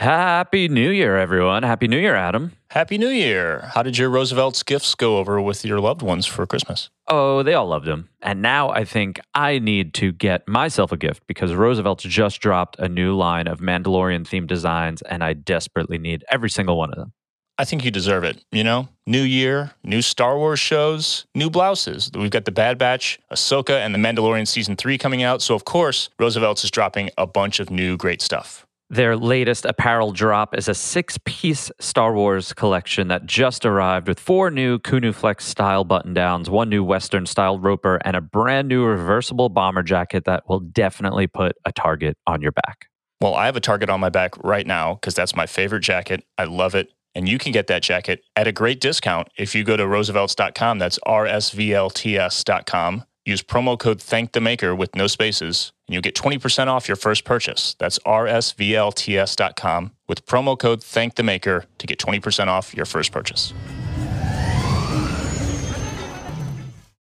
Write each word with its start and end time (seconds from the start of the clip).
Happy 0.00 0.66
New 0.66 0.88
Year, 0.88 1.18
everyone. 1.18 1.62
Happy 1.62 1.86
New 1.86 1.98
Year, 1.98 2.16
Adam. 2.16 2.52
Happy 2.70 2.96
New 2.96 3.10
Year. 3.10 3.70
How 3.74 3.82
did 3.82 3.98
your 3.98 4.08
Roosevelt's 4.08 4.62
gifts 4.62 4.94
go 4.94 5.18
over 5.18 5.42
with 5.42 5.62
your 5.62 5.78
loved 5.78 6.00
ones 6.00 6.24
for 6.24 6.46
Christmas? 6.46 6.88
Oh, 7.06 7.42
they 7.42 7.52
all 7.52 7.66
loved 7.66 7.84
them. 7.84 8.08
And 8.22 8.40
now 8.40 8.70
I 8.70 8.86
think 8.86 9.20
I 9.34 9.58
need 9.58 9.92
to 9.94 10.10
get 10.10 10.48
myself 10.48 10.90
a 10.90 10.96
gift 10.96 11.26
because 11.26 11.52
Roosevelt's 11.52 12.04
just 12.04 12.40
dropped 12.40 12.78
a 12.78 12.88
new 12.88 13.14
line 13.14 13.46
of 13.46 13.60
Mandalorian 13.60 14.22
themed 14.22 14.46
designs, 14.46 15.02
and 15.02 15.22
I 15.22 15.34
desperately 15.34 15.98
need 15.98 16.24
every 16.30 16.48
single 16.48 16.78
one 16.78 16.88
of 16.88 16.96
them. 16.96 17.12
I 17.58 17.66
think 17.66 17.84
you 17.84 17.90
deserve 17.90 18.24
it. 18.24 18.42
You 18.50 18.64
know, 18.64 18.88
new 19.06 19.20
year, 19.20 19.72
new 19.84 20.00
Star 20.00 20.38
Wars 20.38 20.60
shows, 20.60 21.26
new 21.34 21.50
blouses. 21.50 22.10
We've 22.14 22.30
got 22.30 22.46
the 22.46 22.52
Bad 22.52 22.78
Batch, 22.78 23.18
Ahsoka, 23.30 23.74
and 23.74 23.94
the 23.94 23.98
Mandalorian 23.98 24.48
season 24.48 24.76
three 24.76 24.96
coming 24.96 25.22
out. 25.22 25.42
So, 25.42 25.54
of 25.54 25.66
course, 25.66 26.08
Roosevelt's 26.18 26.64
is 26.64 26.70
dropping 26.70 27.10
a 27.18 27.26
bunch 27.26 27.60
of 27.60 27.68
new 27.68 27.98
great 27.98 28.22
stuff. 28.22 28.66
Their 28.92 29.16
latest 29.16 29.64
apparel 29.66 30.10
drop 30.10 30.52
is 30.58 30.66
a 30.66 30.74
six 30.74 31.16
piece 31.24 31.70
Star 31.78 32.12
Wars 32.12 32.52
collection 32.52 33.06
that 33.06 33.24
just 33.24 33.64
arrived 33.64 34.08
with 34.08 34.18
four 34.18 34.50
new 34.50 34.80
Kunu 34.80 35.14
Flex 35.14 35.44
style 35.46 35.84
button 35.84 36.12
downs, 36.12 36.50
one 36.50 36.68
new 36.68 36.82
Western 36.82 37.24
style 37.24 37.56
roper, 37.56 38.00
and 38.04 38.16
a 38.16 38.20
brand 38.20 38.66
new 38.66 38.84
reversible 38.84 39.48
bomber 39.48 39.84
jacket 39.84 40.24
that 40.24 40.42
will 40.48 40.58
definitely 40.58 41.28
put 41.28 41.52
a 41.64 41.70
target 41.70 42.16
on 42.26 42.42
your 42.42 42.50
back. 42.50 42.86
Well, 43.20 43.36
I 43.36 43.46
have 43.46 43.54
a 43.54 43.60
target 43.60 43.90
on 43.90 44.00
my 44.00 44.08
back 44.08 44.36
right 44.42 44.66
now 44.66 44.94
because 44.94 45.14
that's 45.14 45.36
my 45.36 45.46
favorite 45.46 45.84
jacket. 45.84 46.24
I 46.36 46.42
love 46.44 46.74
it. 46.74 46.88
And 47.14 47.28
you 47.28 47.38
can 47.38 47.52
get 47.52 47.68
that 47.68 47.84
jacket 47.84 48.24
at 48.34 48.48
a 48.48 48.52
great 48.52 48.80
discount 48.80 49.28
if 49.38 49.54
you 49.54 49.62
go 49.62 49.76
to 49.76 49.84
roosevelts.com. 49.84 50.80
That's 50.80 50.98
rsvlts.com. 51.06 53.04
Use 53.30 53.42
promo 53.44 53.78
code 53.78 54.02
Thank 54.02 54.32
the 54.32 54.40
Maker 54.40 54.74
with 54.74 54.96
no 54.96 55.06
spaces, 55.06 55.70
and 55.86 55.94
you'll 55.94 56.02
get 56.02 56.16
20% 56.16 56.66
off 56.66 56.88
your 56.88 56.96
first 56.96 57.24
purchase. 57.24 57.76
That's 57.78 58.00
rsvlts.com 58.00 59.92
with 60.08 60.26
promo 60.26 60.58
code 60.58 60.82
Thank 60.82 61.14
the 61.14 61.22
Maker 61.22 61.64
to 61.78 61.86
get 61.86 62.00
20% 62.00 62.48
off 62.48 62.74
your 62.74 62.86
first 62.86 63.12
purchase. 63.12 63.54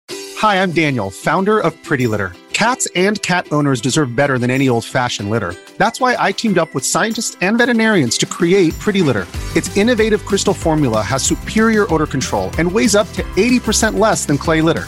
Hi, 0.09 0.61
I'm 0.61 0.73
Daniel, 0.73 1.09
founder 1.09 1.59
of 1.59 1.81
Pretty 1.81 2.07
Litter. 2.07 2.33
Cats 2.51 2.89
and 2.93 3.21
cat 3.21 3.47
owners 3.53 3.79
deserve 3.79 4.13
better 4.13 4.37
than 4.37 4.49
any 4.49 4.67
old 4.67 4.83
fashioned 4.83 5.29
litter. 5.29 5.53
That's 5.77 6.01
why 6.01 6.17
I 6.19 6.33
teamed 6.33 6.57
up 6.57 6.73
with 6.73 6.83
scientists 6.83 7.37
and 7.39 7.57
veterinarians 7.57 8.17
to 8.17 8.25
create 8.25 8.77
Pretty 8.79 9.01
Litter. 9.01 9.27
Its 9.55 9.77
innovative 9.77 10.25
crystal 10.25 10.53
formula 10.53 11.01
has 11.01 11.23
superior 11.23 11.91
odor 11.93 12.07
control 12.07 12.51
and 12.57 12.69
weighs 12.69 12.95
up 12.95 13.07
to 13.13 13.23
80% 13.37 13.97
less 13.97 14.25
than 14.25 14.37
clay 14.37 14.59
litter. 14.59 14.87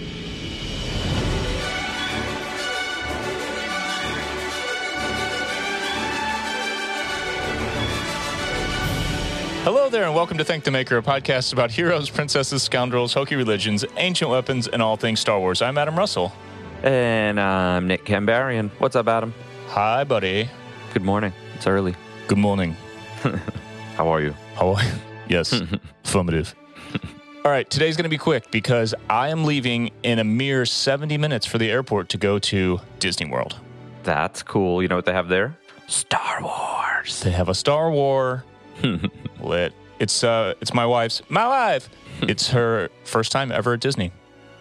Hello 9.63 9.89
there, 9.89 10.05
and 10.05 10.15
welcome 10.15 10.39
to 10.39 10.43
Thank 10.43 10.63
the 10.63 10.71
Maker, 10.71 10.97
a 10.97 11.03
podcast 11.03 11.53
about 11.53 11.69
heroes, 11.69 12.09
princesses, 12.09 12.63
scoundrels, 12.63 13.13
hokey 13.13 13.35
religions, 13.35 13.85
ancient 13.97 14.31
weapons, 14.31 14.67
and 14.67 14.81
all 14.81 14.97
things 14.97 15.19
Star 15.19 15.39
Wars. 15.39 15.61
I'm 15.61 15.77
Adam 15.77 15.95
Russell. 15.95 16.33
And 16.81 17.39
I'm 17.39 17.85
Nick 17.87 18.05
Ghanbarian. 18.05 18.71
What's 18.79 18.95
up, 18.95 19.07
Adam? 19.07 19.35
Hi, 19.67 20.03
buddy. 20.03 20.49
Good 20.93 21.03
morning. 21.03 21.31
It's 21.55 21.67
early. 21.67 21.93
Good 22.27 22.39
morning. 22.39 22.75
How 23.95 24.07
are 24.07 24.19
you? 24.21 24.33
How 24.55 24.73
are 24.73 24.83
you? 24.83 24.91
Yes, 25.29 25.61
affirmative. 26.03 26.55
All 27.45 27.51
right, 27.51 27.69
today's 27.69 27.95
going 27.95 28.05
to 28.05 28.09
be 28.09 28.17
quick 28.17 28.49
because 28.49 28.95
I 29.11 29.29
am 29.29 29.45
leaving 29.45 29.91
in 30.01 30.17
a 30.17 30.23
mere 30.23 30.65
70 30.65 31.19
minutes 31.19 31.45
for 31.45 31.59
the 31.59 31.69
airport 31.69 32.09
to 32.09 32.17
go 32.17 32.39
to 32.39 32.81
Disney 32.97 33.29
World. 33.29 33.57
That's 34.01 34.41
cool. 34.41 34.81
You 34.81 34.87
know 34.87 34.95
what 34.95 35.05
they 35.05 35.13
have 35.13 35.27
there? 35.27 35.55
Star 35.87 36.41
Wars. 36.41 37.21
They 37.21 37.31
have 37.31 37.49
a 37.49 37.53
Star 37.53 37.91
War 37.91 38.43
lit. 39.43 39.73
It's 39.99 40.23
uh, 40.23 40.53
it's 40.61 40.73
my 40.73 40.85
wife's. 40.85 41.21
My 41.29 41.47
wife. 41.47 41.89
it's 42.21 42.49
her 42.49 42.89
first 43.03 43.31
time 43.31 43.51
ever 43.51 43.73
at 43.73 43.79
Disney. 43.79 44.11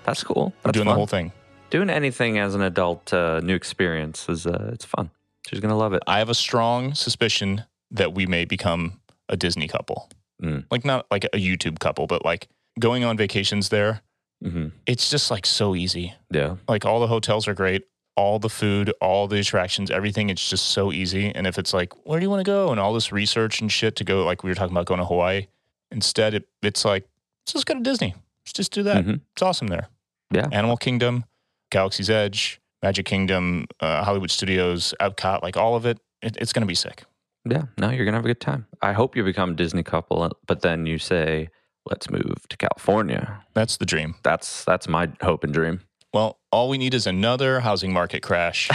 That's 0.05 0.23
cool. 0.25 0.53
That's 0.63 0.75
doing 0.75 0.87
fun. 0.87 0.93
the 0.95 0.97
whole 0.97 1.07
thing. 1.07 1.33
Doing 1.71 1.89
anything 1.91 2.39
as 2.39 2.55
an 2.55 2.63
adult, 2.63 3.13
uh, 3.13 3.41
new 3.41 3.55
experience 3.55 4.29
is 4.29 4.47
uh, 4.47 4.71
it's 4.73 4.85
fun. 4.85 5.11
She's 5.47 5.61
gonna 5.61 5.77
love 5.77 5.93
it. 5.93 6.03
I 6.07 6.19
have 6.19 6.29
a 6.29 6.35
strong 6.35 6.95
suspicion 6.95 7.65
that 7.93 8.13
we 8.15 8.27
may 8.27 8.45
become 8.45 9.01
a 9.29 9.37
Disney 9.37 9.69
couple. 9.69 10.11
Mm. 10.43 10.65
Like 10.71 10.85
not 10.85 11.07
like 11.11 11.25
a 11.25 11.29
YouTube 11.39 11.79
couple, 11.79 12.07
but 12.07 12.25
like 12.25 12.49
going 12.79 13.05
on 13.05 13.17
vacations 13.17 13.69
there. 13.69 14.01
hmm 14.43 14.69
It's 14.87 15.11
just 15.11 15.31
like 15.31 15.47
so 15.47 15.75
easy. 15.75 16.15
Yeah. 16.31 16.57
Like 16.69 16.85
all 16.85 17.01
the 17.01 17.07
hotels 17.07 17.47
are 17.49 17.55
great, 17.55 17.85
all 18.17 18.39
the 18.39 18.49
food, 18.51 18.93
all 19.01 19.27
the 19.29 19.39
attractions, 19.41 19.91
everything. 19.91 20.31
It's 20.31 20.49
just 20.51 20.67
so 20.69 20.93
easy. 20.93 21.35
And 21.35 21.47
if 21.47 21.59
it's 21.59 21.73
like, 21.73 21.93
where 22.07 22.19
do 22.21 22.25
you 22.25 22.31
want 22.31 22.41
to 22.45 22.51
go? 22.51 22.71
And 22.71 22.79
all 22.81 22.93
this 22.93 23.13
research 23.13 23.61
and 23.61 23.71
shit 23.71 23.97
to 23.97 24.05
go, 24.05 24.25
like 24.25 24.43
we 24.43 24.51
were 24.51 24.55
talking 24.55 24.73
about 24.77 24.87
going 24.87 25.01
to 25.01 25.07
Hawaii. 25.07 25.47
Instead, 25.91 26.35
it, 26.35 26.49
it's 26.63 26.85
like, 26.85 27.09
let's 27.43 27.53
just 27.55 27.67
go 27.67 27.75
to 27.75 27.81
Disney. 27.81 28.15
Let's 28.45 28.53
just 28.53 28.73
do 28.73 28.83
that. 28.85 29.05
Mhm. 29.05 29.21
It's 29.33 29.43
awesome 29.43 29.69
there. 29.69 29.89
Yeah. 30.33 30.49
Animal 30.53 30.77
Kingdom, 30.77 31.25
Galaxy's 31.71 32.11
Edge, 32.11 32.61
Magic 32.83 33.07
Kingdom, 33.07 33.67
uh, 33.81 34.05
Hollywood 34.05 34.31
Studios, 34.31 34.95
Epcot, 35.01 35.43
like 35.43 35.57
all 35.57 35.75
of 35.77 35.87
it. 35.87 35.99
it 36.23 36.37
it's 36.41 36.53
going 36.53 36.63
to 36.63 36.67
be 36.67 36.75
sick. 36.75 37.05
Yeah. 37.49 37.63
No, 37.79 37.89
you're 37.91 38.05
gonna 38.05 38.19
have 38.19 38.25
a 38.27 38.29
good 38.29 38.41
time. 38.41 38.67
I 38.83 38.93
hope 38.93 39.17
you 39.17 39.25
become 39.25 39.53
a 39.53 39.55
Disney 39.55 39.83
couple, 39.83 40.23
uh, 40.23 40.29
but 40.47 40.61
then 40.61 40.85
you 40.85 40.99
say, 40.99 41.49
"Let's 41.87 42.11
move 42.11 42.47
to 42.51 42.57
California." 42.59 43.43
That's 43.55 43.79
the 43.79 43.87
dream. 43.87 44.17
That's 44.23 44.63
that's 44.67 44.87
my 44.89 45.09
hope 45.23 45.43
and 45.43 45.53
dream. 45.55 45.81
Well, 46.13 46.39
all 46.53 46.69
we 46.69 46.79
need 46.79 46.95
is 46.95 47.07
another 47.07 47.61
housing 47.61 47.93
market 47.93 48.23
crash. 48.23 48.69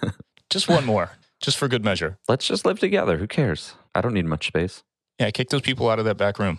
just 0.50 0.68
one 0.68 0.84
more, 0.84 1.10
just 1.40 1.56
for 1.56 1.68
good 1.68 1.84
measure. 1.84 2.18
Let's 2.28 2.46
just 2.46 2.64
live 2.64 2.78
together. 2.78 3.18
Who 3.18 3.26
cares? 3.26 3.74
I 3.94 4.00
don't 4.00 4.14
need 4.14 4.26
much 4.26 4.46
space. 4.46 4.82
Yeah, 5.18 5.30
kick 5.30 5.50
those 5.50 5.62
people 5.62 5.90
out 5.90 5.98
of 5.98 6.04
that 6.04 6.16
back 6.16 6.38
room. 6.38 6.58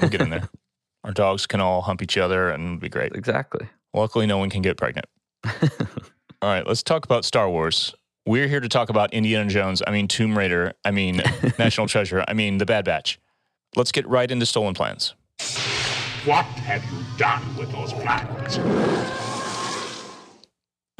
We'll 0.00 0.10
get 0.10 0.20
in 0.20 0.30
there. 0.30 0.48
Our 1.04 1.12
dogs 1.12 1.46
can 1.46 1.60
all 1.60 1.82
hump 1.82 2.02
each 2.02 2.18
other 2.18 2.50
and 2.50 2.64
it'll 2.64 2.78
be 2.78 2.88
great. 2.88 3.12
Exactly. 3.14 3.68
Luckily, 3.94 4.26
no 4.26 4.38
one 4.38 4.50
can 4.50 4.62
get 4.62 4.76
pregnant. 4.76 5.06
All 6.42 6.48
right, 6.50 6.66
let's 6.66 6.82
talk 6.82 7.04
about 7.04 7.24
Star 7.24 7.48
Wars. 7.48 7.94
We're 8.26 8.48
here 8.48 8.60
to 8.60 8.68
talk 8.68 8.90
about 8.90 9.14
Indiana 9.14 9.48
Jones. 9.48 9.82
I 9.86 9.90
mean, 9.90 10.06
Tomb 10.06 10.36
Raider. 10.36 10.74
I 10.84 10.90
mean, 10.90 11.22
National 11.58 11.86
Treasure. 11.86 12.24
I 12.28 12.34
mean, 12.34 12.58
The 12.58 12.66
Bad 12.66 12.84
Batch. 12.84 13.18
Let's 13.74 13.92
get 13.92 14.06
right 14.06 14.30
into 14.30 14.44
Stolen 14.44 14.74
Plans. 14.74 15.14
What 16.24 16.44
have 16.44 16.84
you 16.92 17.04
done 17.16 17.56
with 17.56 17.72
those 17.72 17.92
plans? 17.92 19.27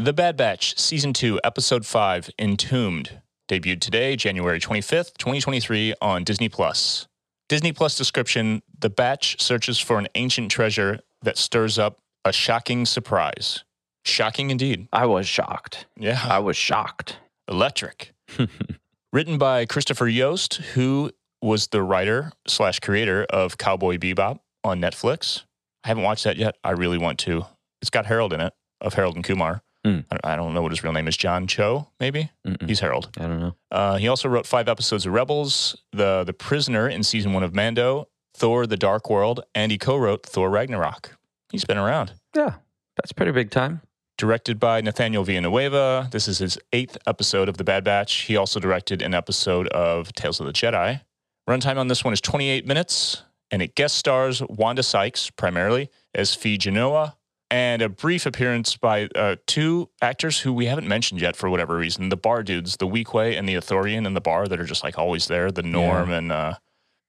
The 0.00 0.12
Bad 0.12 0.36
Batch, 0.36 0.78
Season 0.78 1.12
2, 1.12 1.40
Episode 1.42 1.84
5, 1.84 2.30
Entombed, 2.38 3.20
debuted 3.48 3.80
today, 3.80 4.14
January 4.14 4.60
25th, 4.60 5.18
2023, 5.18 5.94
on 6.00 6.22
Disney 6.22 6.48
Plus. 6.48 7.08
Disney 7.48 7.72
Plus 7.72 7.98
description 7.98 8.62
The 8.78 8.90
Batch 8.90 9.42
searches 9.42 9.80
for 9.80 9.98
an 9.98 10.06
ancient 10.14 10.52
treasure 10.52 11.00
that 11.22 11.36
stirs 11.36 11.80
up 11.80 11.98
a 12.24 12.32
shocking 12.32 12.86
surprise. 12.86 13.64
Shocking 14.04 14.50
indeed. 14.50 14.86
I 14.92 15.06
was 15.06 15.26
shocked. 15.26 15.86
Yeah. 15.96 16.20
I 16.22 16.38
was 16.38 16.56
shocked. 16.56 17.18
Electric. 17.48 18.12
Written 19.12 19.36
by 19.36 19.66
Christopher 19.66 20.06
Yost, 20.06 20.54
who 20.74 21.10
was 21.42 21.66
the 21.66 21.82
writer 21.82 22.30
slash 22.46 22.78
creator 22.78 23.26
of 23.30 23.58
Cowboy 23.58 23.96
Bebop 23.98 24.38
on 24.62 24.80
Netflix. 24.80 25.42
I 25.82 25.88
haven't 25.88 26.04
watched 26.04 26.22
that 26.22 26.36
yet. 26.36 26.54
I 26.62 26.70
really 26.70 26.98
want 26.98 27.18
to. 27.20 27.46
It's 27.82 27.90
got 27.90 28.06
Harold 28.06 28.32
in 28.32 28.40
it, 28.40 28.52
of 28.80 28.94
Harold 28.94 29.16
and 29.16 29.24
Kumar. 29.24 29.60
Mm. 29.88 30.04
I 30.22 30.36
don't 30.36 30.52
know 30.52 30.60
what 30.60 30.72
his 30.72 30.84
real 30.84 30.92
name 30.92 31.08
is. 31.08 31.16
John 31.16 31.46
Cho, 31.46 31.88
maybe? 31.98 32.30
Mm-mm. 32.46 32.68
He's 32.68 32.80
Harold. 32.80 33.08
I 33.18 33.22
don't 33.22 33.40
know. 33.40 33.54
Uh, 33.70 33.96
he 33.96 34.08
also 34.08 34.28
wrote 34.28 34.46
five 34.46 34.68
episodes 34.68 35.06
of 35.06 35.12
Rebels, 35.12 35.82
The 35.92 36.24
The 36.24 36.32
Prisoner 36.34 36.88
in 36.88 37.02
season 37.02 37.32
one 37.32 37.42
of 37.42 37.54
Mando, 37.54 38.08
Thor: 38.34 38.66
The 38.66 38.76
Dark 38.76 39.08
World, 39.08 39.44
and 39.54 39.72
he 39.72 39.78
co-wrote 39.78 40.26
Thor: 40.26 40.50
Ragnarok. 40.50 41.16
He's 41.50 41.64
been 41.64 41.78
around. 41.78 42.12
Yeah, 42.36 42.54
that's 42.96 43.12
pretty 43.12 43.32
big 43.32 43.50
time. 43.50 43.80
Directed 44.18 44.58
by 44.58 44.80
Nathaniel 44.80 45.22
Villanueva, 45.22 46.08
this 46.10 46.26
is 46.26 46.38
his 46.38 46.58
eighth 46.72 46.98
episode 47.06 47.48
of 47.48 47.56
The 47.56 47.62
Bad 47.64 47.84
Batch. 47.84 48.12
He 48.22 48.36
also 48.36 48.58
directed 48.58 49.00
an 49.00 49.14
episode 49.14 49.68
of 49.68 50.12
Tales 50.12 50.40
of 50.40 50.46
the 50.46 50.52
Jedi. 50.52 51.02
Runtime 51.48 51.78
on 51.78 51.86
this 51.86 52.02
one 52.04 52.12
is 52.12 52.20
28 52.20 52.66
minutes, 52.66 53.22
and 53.52 53.62
it 53.62 53.76
guest 53.76 53.96
stars 53.96 54.42
Wanda 54.48 54.82
Sykes 54.82 55.30
primarily 55.30 55.88
as 56.14 56.34
Phee 56.34 56.58
Genoa, 56.58 57.16
and 57.50 57.80
a 57.82 57.88
brief 57.88 58.26
appearance 58.26 58.76
by 58.76 59.08
uh, 59.14 59.36
two 59.46 59.88
actors 60.02 60.40
who 60.40 60.52
we 60.52 60.66
haven't 60.66 60.86
mentioned 60.86 61.20
yet 61.20 61.36
for 61.36 61.48
whatever 61.48 61.76
reason. 61.76 62.08
The 62.08 62.16
bar 62.16 62.42
dudes, 62.42 62.76
the 62.76 62.86
Weequay 62.86 63.38
and 63.38 63.48
the 63.48 63.54
Ithorian 63.54 64.06
in 64.06 64.14
the 64.14 64.20
bar 64.20 64.46
that 64.46 64.60
are 64.60 64.64
just 64.64 64.84
like 64.84 64.98
always 64.98 65.28
there. 65.28 65.50
The 65.50 65.62
Norm 65.62 66.10
and, 66.10 66.30
uh, 66.30 66.54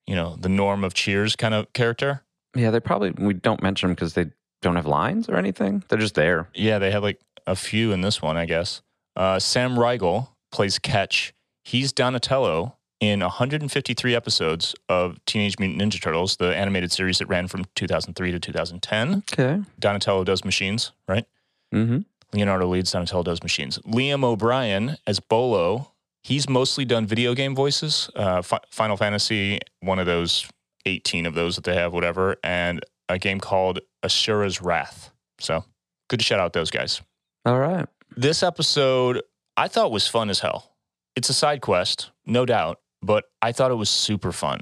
you 0.08 0.16
know, 0.16 0.36
the 0.40 0.50
Norm 0.50 0.84
of 0.84 0.94
Cheers 0.94 1.36
kind 1.36 1.54
of 1.54 1.72
character. 1.74 2.24
Yeah, 2.56 2.72
they 2.72 2.80
probably 2.80 3.12
we 3.12 3.34
don't 3.34 3.62
mention 3.62 3.90
them 3.90 3.96
because 3.96 4.14
they 4.14 4.28
don't 4.62 4.76
have 4.76 4.86
lines 4.86 5.30
or 5.30 5.36
anything. 5.36 5.84
They're 5.88 6.00
just 6.00 6.16
there. 6.16 6.50
Yeah, 6.54 6.80
they 6.80 6.92
have 6.92 7.04
like 7.04 7.20
a 7.46 7.56
few 7.56 7.92
in 7.92 8.02
this 8.02 8.22
one, 8.22 8.38
I 8.38 8.46
guess. 8.46 8.82
Uh, 9.16 9.40
Sam 9.40 9.78
Riegel 9.78 10.36
plays 10.52 10.80
Ketch. 10.80 11.34
He's 11.64 11.92
Donatello 11.92 12.78
in 13.00 13.22
153 13.22 14.16
episodes 14.16 14.76
of 14.90 15.24
Teenage 15.26 15.58
Mutant 15.60 15.82
Ninja 15.82 16.02
Turtles, 16.02 16.36
the 16.38 16.56
animated 16.56 16.92
series 16.92 17.20
that 17.20 17.28
ran 17.28 17.48
from 17.48 17.66
2003 17.76 18.32
to 18.32 18.40
2010. 18.40 19.24
Okay. 19.34 19.62
Donatello 19.80 20.24
does 20.24 20.44
machines, 20.44 20.92
right? 21.08 21.26
Mm-hmm. 21.74 22.00
Leonardo 22.34 22.68
leads, 22.68 22.92
Donatello 22.92 23.24
does 23.24 23.42
machines. 23.42 23.80
Liam 23.80 24.24
O'Brien 24.24 24.98
as 25.08 25.20
Bolo, 25.20 25.94
he's 26.22 26.50
mostly 26.50 26.86
done 26.86 27.06
video 27.08 27.34
game 27.34 27.56
voices. 27.56 28.10
Uh, 28.16 28.42
Fi- 28.42 28.60
Final 28.70 28.98
Fantasy, 28.98 29.60
one 29.80 30.00
of 30.00 30.06
those 30.06 30.48
18 30.86 31.26
of 31.26 31.34
those 31.34 31.56
that 31.56 31.64
they 31.64 31.76
have, 31.76 31.94
whatever, 31.94 32.36
and 32.44 32.82
a 33.08 33.18
game 33.18 33.40
called 33.40 33.80
Asura's 34.04 34.62
Wrath. 34.62 35.12
So 35.40 35.64
good 36.10 36.20
to 36.20 36.26
shout 36.26 36.40
out 36.40 36.54
those 36.54 36.70
guys. 36.70 37.02
All 37.46 37.60
right. 37.60 37.88
This 38.16 38.44
episode 38.44 39.22
I 39.58 39.68
thought 39.68 39.92
was 39.92 40.08
fun 40.08 40.30
as 40.30 40.40
hell. 40.40 40.76
It's 41.16 41.30
a 41.30 41.34
side 41.34 41.62
quest, 41.62 42.12
no 42.26 42.46
doubt, 42.46 42.80
but 43.02 43.26
I 43.42 43.52
thought 43.52 43.72
it 43.72 43.76
was 43.76 43.90
super 43.90 44.32
fun. 44.32 44.62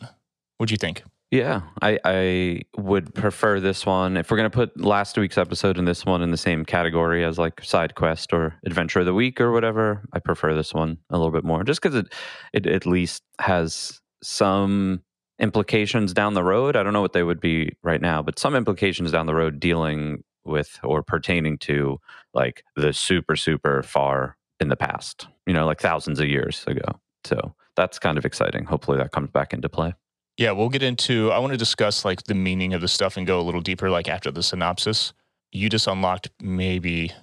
What'd 0.58 0.72
you 0.72 0.78
think? 0.78 1.04
Yeah, 1.30 1.62
I, 1.82 2.00
I 2.06 2.62
would 2.78 3.14
prefer 3.14 3.60
this 3.60 3.86
one. 3.86 4.16
If 4.16 4.32
we're 4.32 4.38
going 4.38 4.50
to 4.50 4.56
put 4.56 4.80
last 4.80 5.18
week's 5.18 5.38
episode 5.38 5.78
and 5.78 5.86
this 5.86 6.06
one 6.06 6.22
in 6.22 6.32
the 6.32 6.38
same 6.38 6.64
category 6.64 7.26
as 7.26 7.38
like 7.38 7.62
side 7.64 7.96
quest 7.96 8.32
or 8.32 8.56
adventure 8.66 9.02
of 9.02 9.06
the 9.06 9.14
week 9.14 9.42
or 9.42 9.52
whatever, 9.52 10.04
I 10.14 10.20
prefer 10.20 10.54
this 10.56 10.74
one 10.74 11.00
a 11.10 11.18
little 11.18 11.34
bit 11.34 11.44
more 11.44 11.66
just 11.66 11.82
because 11.82 11.96
it, 11.96 12.14
it 12.54 12.66
at 12.66 12.86
least 12.86 13.24
has 13.42 14.00
some 14.24 15.04
implications 15.38 16.14
down 16.14 16.34
the 16.34 16.44
road. 16.44 16.78
I 16.78 16.84
don't 16.84 16.94
know 16.94 17.02
what 17.02 17.14
they 17.14 17.24
would 17.24 17.42
be 17.42 17.74
right 17.84 18.02
now, 18.02 18.22
but 18.22 18.40
some 18.40 18.56
implications 18.56 19.12
down 19.12 19.26
the 19.26 19.36
road 19.36 19.60
dealing 19.60 20.24
with 20.46 20.80
or 20.82 21.04
pertaining 21.04 21.58
to 21.58 22.00
like 22.34 22.64
the 22.78 22.94
super, 22.94 23.36
super 23.36 23.84
far 23.84 24.38
in 24.62 24.70
the 24.70 24.78
past, 24.78 25.28
you 25.46 25.54
know, 25.54 25.66
like 25.66 25.82
thousands 25.82 26.22
of 26.22 26.28
years 26.28 26.64
ago. 26.68 27.00
So 27.26 27.54
that's 27.78 27.98
kind 28.00 28.18
of 28.18 28.26
exciting. 28.26 28.66
Hopefully 28.66 28.98
that 28.98 29.14
comes 29.14 29.30
back 29.32 29.54
into 29.54 29.70
play. 29.70 29.94
Yeah, 30.38 30.52
we'll 30.52 30.70
get 30.70 30.84
into. 30.84 31.32
I 31.32 31.40
want 31.40 31.54
to 31.54 31.58
discuss 31.58 32.04
like 32.04 32.24
the 32.24 32.36
meaning 32.36 32.74
of 32.74 32.82
the 32.82 32.88
stuff 32.90 33.16
and 33.16 33.26
go 33.26 33.40
a 33.40 33.44
little 33.44 33.62
deeper, 33.62 33.90
like 33.90 34.10
after 34.10 34.30
the 34.32 34.44
synopsis. 34.44 35.14
You 35.52 35.70
just 35.70 35.88
unlocked 35.88 36.30
maybe 36.42 37.14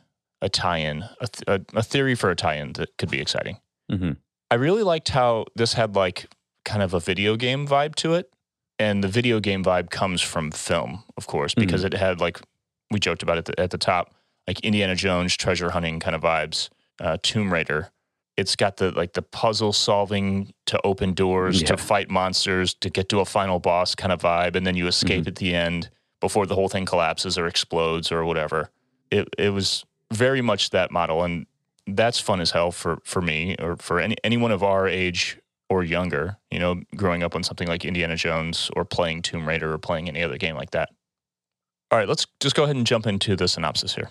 a 0.40 0.48
tie-in, 0.48 1.04
a, 1.20 1.26
th- 1.26 1.44
a, 1.46 1.78
a 1.78 1.82
theory 1.82 2.14
for 2.14 2.30
a 2.30 2.34
tie-in 2.36 2.72
that 2.74 2.96
could 2.96 3.10
be 3.10 3.20
exciting. 3.20 3.58
hmm 3.90 4.12
I 4.50 4.56
really 4.56 4.82
liked 4.82 5.08
how 5.08 5.46
this 5.56 5.72
had 5.74 5.96
like 5.96 6.26
kind 6.64 6.82
of 6.82 6.94
a 6.94 7.00
video 7.00 7.34
game 7.36 7.66
vibe 7.66 7.94
to 7.96 8.14
it, 8.14 8.30
and 8.78 9.02
the 9.02 9.08
video 9.08 9.40
game 9.40 9.64
vibe 9.64 9.90
comes 9.90 10.20
from 10.22 10.50
film, 10.50 11.02
of 11.16 11.26
course, 11.26 11.54
because 11.54 11.82
it 11.82 11.92
had 11.94 12.20
like 12.20 12.40
we 12.90 13.00
joked 13.00 13.22
about 13.22 13.36
it 13.38 13.48
at 13.48 13.56
the, 13.56 13.60
at 13.62 13.70
the 13.70 13.78
top, 13.78 14.14
like 14.46 14.60
Indiana 14.60 14.94
Jones 14.94 15.36
treasure 15.36 15.70
hunting 15.70 15.98
kind 15.98 16.14
of 16.14 16.22
vibes, 16.22 16.68
uh, 17.00 17.16
Tomb 17.22 17.52
Raider. 17.52 17.90
It's 18.36 18.56
got 18.56 18.78
the 18.78 18.90
like 18.90 19.12
the 19.12 19.22
puzzle 19.22 19.72
solving 19.72 20.52
to 20.66 20.80
open 20.84 21.14
doors 21.14 21.60
Yeah. 21.60 21.68
to 21.68 21.76
fight 21.76 22.10
monsters 22.10 22.74
to 22.74 22.90
get 22.90 23.08
to 23.10 23.20
a 23.20 23.24
final 23.24 23.60
boss 23.60 23.94
kind 23.94 24.12
of 24.12 24.20
vibe, 24.20 24.56
and 24.56 24.66
then 24.66 24.76
you 24.76 24.86
escape 24.86 25.22
mm-hmm. 25.22 25.28
at 25.28 25.36
the 25.36 25.54
end 25.54 25.90
before 26.20 26.46
the 26.46 26.54
whole 26.54 26.68
thing 26.68 26.84
collapses 26.86 27.38
or 27.38 27.46
explodes 27.46 28.10
or 28.10 28.24
whatever. 28.24 28.70
It 29.10 29.28
it 29.38 29.50
was 29.50 29.84
very 30.12 30.40
much 30.40 30.70
that 30.70 30.90
model, 30.90 31.22
and 31.22 31.46
that's 31.86 32.18
fun 32.18 32.40
as 32.40 32.50
hell 32.50 32.72
for 32.72 32.98
for 33.04 33.22
me 33.22 33.56
or 33.60 33.76
for 33.76 34.00
any 34.00 34.16
anyone 34.24 34.50
of 34.50 34.62
our 34.62 34.88
age 34.88 35.38
or 35.68 35.84
younger. 35.84 36.38
You 36.50 36.58
know, 36.58 36.82
growing 36.96 37.22
up 37.22 37.34
on 37.34 37.42
something 37.42 37.68
like 37.68 37.84
Indiana 37.84 38.16
Jones 38.16 38.70
or 38.74 38.84
playing 38.84 39.22
Tomb 39.22 39.46
Raider 39.46 39.72
or 39.72 39.78
playing 39.78 40.08
any 40.08 40.22
other 40.22 40.38
game 40.38 40.56
like 40.56 40.70
that. 40.70 40.90
All 41.90 41.98
right, 41.98 42.08
let's 42.08 42.26
just 42.40 42.56
go 42.56 42.64
ahead 42.64 42.74
and 42.74 42.86
jump 42.86 43.06
into 43.06 43.36
the 43.36 43.46
synopsis 43.46 43.94
here. 43.94 44.10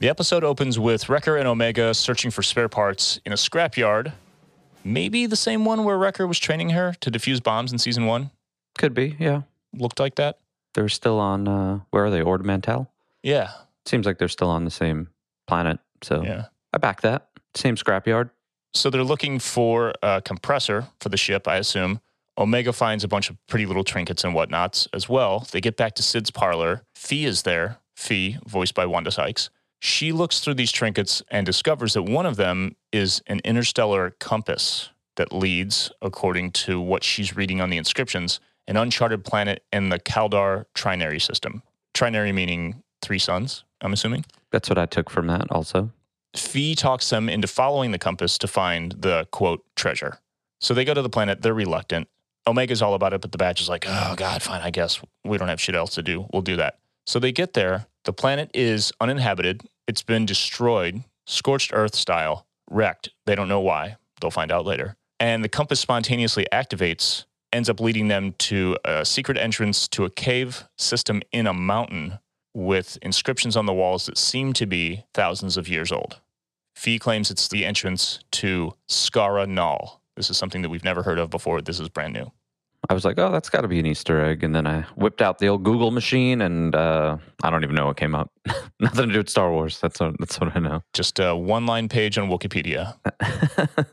The 0.00 0.08
episode 0.08 0.44
opens 0.44 0.78
with 0.78 1.10
Wrecker 1.10 1.36
and 1.36 1.46
Omega 1.46 1.92
searching 1.92 2.30
for 2.30 2.42
spare 2.42 2.70
parts 2.70 3.20
in 3.26 3.32
a 3.32 3.36
scrapyard. 3.36 4.14
Maybe 4.82 5.26
the 5.26 5.36
same 5.36 5.66
one 5.66 5.84
where 5.84 5.98
Wrecker 5.98 6.26
was 6.26 6.38
training 6.38 6.70
her 6.70 6.94
to 7.02 7.10
defuse 7.10 7.42
bombs 7.42 7.70
in 7.70 7.76
season 7.78 8.06
one. 8.06 8.30
Could 8.78 8.94
be, 8.94 9.14
yeah. 9.18 9.42
Looked 9.74 10.00
like 10.00 10.14
that. 10.14 10.38
They're 10.72 10.88
still 10.88 11.20
on, 11.20 11.46
uh, 11.46 11.80
where 11.90 12.06
are 12.06 12.10
they? 12.10 12.22
Ord 12.22 12.46
Mantell? 12.46 12.90
Yeah. 13.22 13.50
Seems 13.84 14.06
like 14.06 14.16
they're 14.16 14.28
still 14.28 14.48
on 14.48 14.64
the 14.64 14.70
same 14.70 15.08
planet. 15.46 15.80
So 16.00 16.22
Yeah. 16.22 16.46
I 16.72 16.78
back 16.78 17.02
that. 17.02 17.28
Same 17.54 17.76
scrapyard. 17.76 18.30
So 18.72 18.88
they're 18.88 19.04
looking 19.04 19.38
for 19.38 19.92
a 20.02 20.22
compressor 20.22 20.86
for 21.00 21.10
the 21.10 21.18
ship, 21.18 21.46
I 21.46 21.56
assume. 21.56 22.00
Omega 22.38 22.72
finds 22.72 23.04
a 23.04 23.08
bunch 23.08 23.28
of 23.28 23.36
pretty 23.48 23.66
little 23.66 23.84
trinkets 23.84 24.24
and 24.24 24.34
whatnots 24.34 24.88
as 24.94 25.10
well. 25.10 25.46
They 25.52 25.60
get 25.60 25.76
back 25.76 25.94
to 25.96 26.02
Sid's 26.02 26.30
parlor. 26.30 26.84
Phee 26.94 27.26
is 27.26 27.42
there. 27.42 27.80
Phee, 27.94 28.38
voiced 28.46 28.74
by 28.74 28.86
Wanda 28.86 29.10
Sykes. 29.10 29.50
She 29.80 30.12
looks 30.12 30.40
through 30.40 30.54
these 30.54 30.70
trinkets 30.70 31.22
and 31.30 31.46
discovers 31.46 31.94
that 31.94 32.02
one 32.02 32.26
of 32.26 32.36
them 32.36 32.76
is 32.92 33.22
an 33.26 33.40
interstellar 33.44 34.10
compass 34.20 34.90
that 35.16 35.32
leads, 35.32 35.90
according 36.02 36.52
to 36.52 36.80
what 36.80 37.02
she's 37.02 37.34
reading 37.34 37.60
on 37.60 37.70
the 37.70 37.78
inscriptions, 37.78 38.40
an 38.68 38.76
uncharted 38.76 39.24
planet 39.24 39.64
in 39.72 39.88
the 39.88 39.98
Kaldar 39.98 40.66
trinary 40.74 41.20
system. 41.20 41.62
Trinary 41.94 42.32
meaning 42.32 42.82
three 43.02 43.18
suns, 43.18 43.64
I'm 43.80 43.92
assuming. 43.92 44.24
That's 44.52 44.68
what 44.68 44.78
I 44.78 44.86
took 44.86 45.08
from 45.08 45.26
that 45.28 45.50
also. 45.50 45.90
Phee 46.36 46.74
talks 46.74 47.10
them 47.10 47.28
into 47.28 47.48
following 47.48 47.90
the 47.90 47.98
compass 47.98 48.38
to 48.38 48.46
find 48.46 48.92
the 48.92 49.26
quote 49.32 49.64
treasure. 49.74 50.18
So 50.60 50.74
they 50.74 50.84
go 50.84 50.94
to 50.94 51.02
the 51.02 51.08
planet. 51.08 51.42
They're 51.42 51.54
reluctant. 51.54 52.06
Omega's 52.46 52.82
all 52.82 52.94
about 52.94 53.12
it, 53.12 53.20
but 53.20 53.32
the 53.32 53.38
batch 53.38 53.60
is 53.60 53.68
like, 53.68 53.86
oh, 53.88 54.14
God, 54.16 54.42
fine, 54.42 54.60
I 54.60 54.70
guess 54.70 55.00
we 55.24 55.38
don't 55.38 55.48
have 55.48 55.60
shit 55.60 55.74
else 55.74 55.94
to 55.94 56.02
do. 56.02 56.26
We'll 56.32 56.42
do 56.42 56.56
that. 56.56 56.78
So 57.06 57.18
they 57.18 57.32
get 57.32 57.54
there. 57.54 57.86
The 58.04 58.12
planet 58.12 58.50
is 58.54 58.92
uninhabited. 59.00 59.62
It's 59.86 60.02
been 60.02 60.24
destroyed, 60.24 61.04
scorched 61.26 61.72
earth 61.74 61.94
style, 61.94 62.46
wrecked. 62.70 63.10
They 63.26 63.34
don't 63.34 63.48
know 63.48 63.60
why. 63.60 63.96
They'll 64.20 64.30
find 64.30 64.50
out 64.50 64.64
later. 64.64 64.96
And 65.18 65.44
the 65.44 65.48
compass 65.48 65.80
spontaneously 65.80 66.46
activates, 66.52 67.24
ends 67.52 67.68
up 67.68 67.80
leading 67.80 68.08
them 68.08 68.34
to 68.38 68.76
a 68.84 69.04
secret 69.04 69.36
entrance 69.36 69.88
to 69.88 70.04
a 70.04 70.10
cave 70.10 70.64
system 70.78 71.20
in 71.32 71.46
a 71.46 71.52
mountain 71.52 72.18
with 72.54 72.98
inscriptions 73.02 73.56
on 73.56 73.66
the 73.66 73.74
walls 73.74 74.06
that 74.06 74.18
seem 74.18 74.52
to 74.54 74.66
be 74.66 75.04
thousands 75.14 75.56
of 75.56 75.68
years 75.68 75.92
old. 75.92 76.20
Phee 76.74 76.98
claims 76.98 77.30
it's 77.30 77.48
the 77.48 77.66
entrance 77.66 78.20
to 78.32 78.74
Skara 78.88 79.46
Null. 79.46 80.00
This 80.16 80.30
is 80.30 80.36
something 80.36 80.62
that 80.62 80.70
we've 80.70 80.84
never 80.84 81.02
heard 81.02 81.18
of 81.18 81.30
before. 81.30 81.60
This 81.60 81.80
is 81.80 81.88
brand 81.88 82.14
new. 82.14 82.32
I 82.88 82.94
was 82.94 83.04
like, 83.04 83.18
oh, 83.18 83.30
that's 83.30 83.50
got 83.50 83.60
to 83.60 83.68
be 83.68 83.78
an 83.78 83.86
Easter 83.86 84.24
egg. 84.24 84.42
And 84.42 84.54
then 84.54 84.66
I 84.66 84.82
whipped 84.96 85.20
out 85.20 85.38
the 85.38 85.48
old 85.48 85.62
Google 85.62 85.90
machine 85.90 86.40
and 86.40 86.74
uh, 86.74 87.18
I 87.42 87.50
don't 87.50 87.62
even 87.62 87.76
know 87.76 87.86
what 87.86 87.96
came 87.96 88.14
up. 88.14 88.32
Nothing 88.80 89.08
to 89.08 89.12
do 89.12 89.18
with 89.18 89.28
Star 89.28 89.52
Wars. 89.52 89.78
That's 89.80 90.00
what, 90.00 90.14
that's 90.18 90.40
what 90.40 90.56
I 90.56 90.60
know. 90.60 90.82
Just 90.94 91.18
a 91.18 91.36
one 91.36 91.66
line 91.66 91.88
page 91.88 92.16
on 92.16 92.28
Wikipedia. 92.28 92.96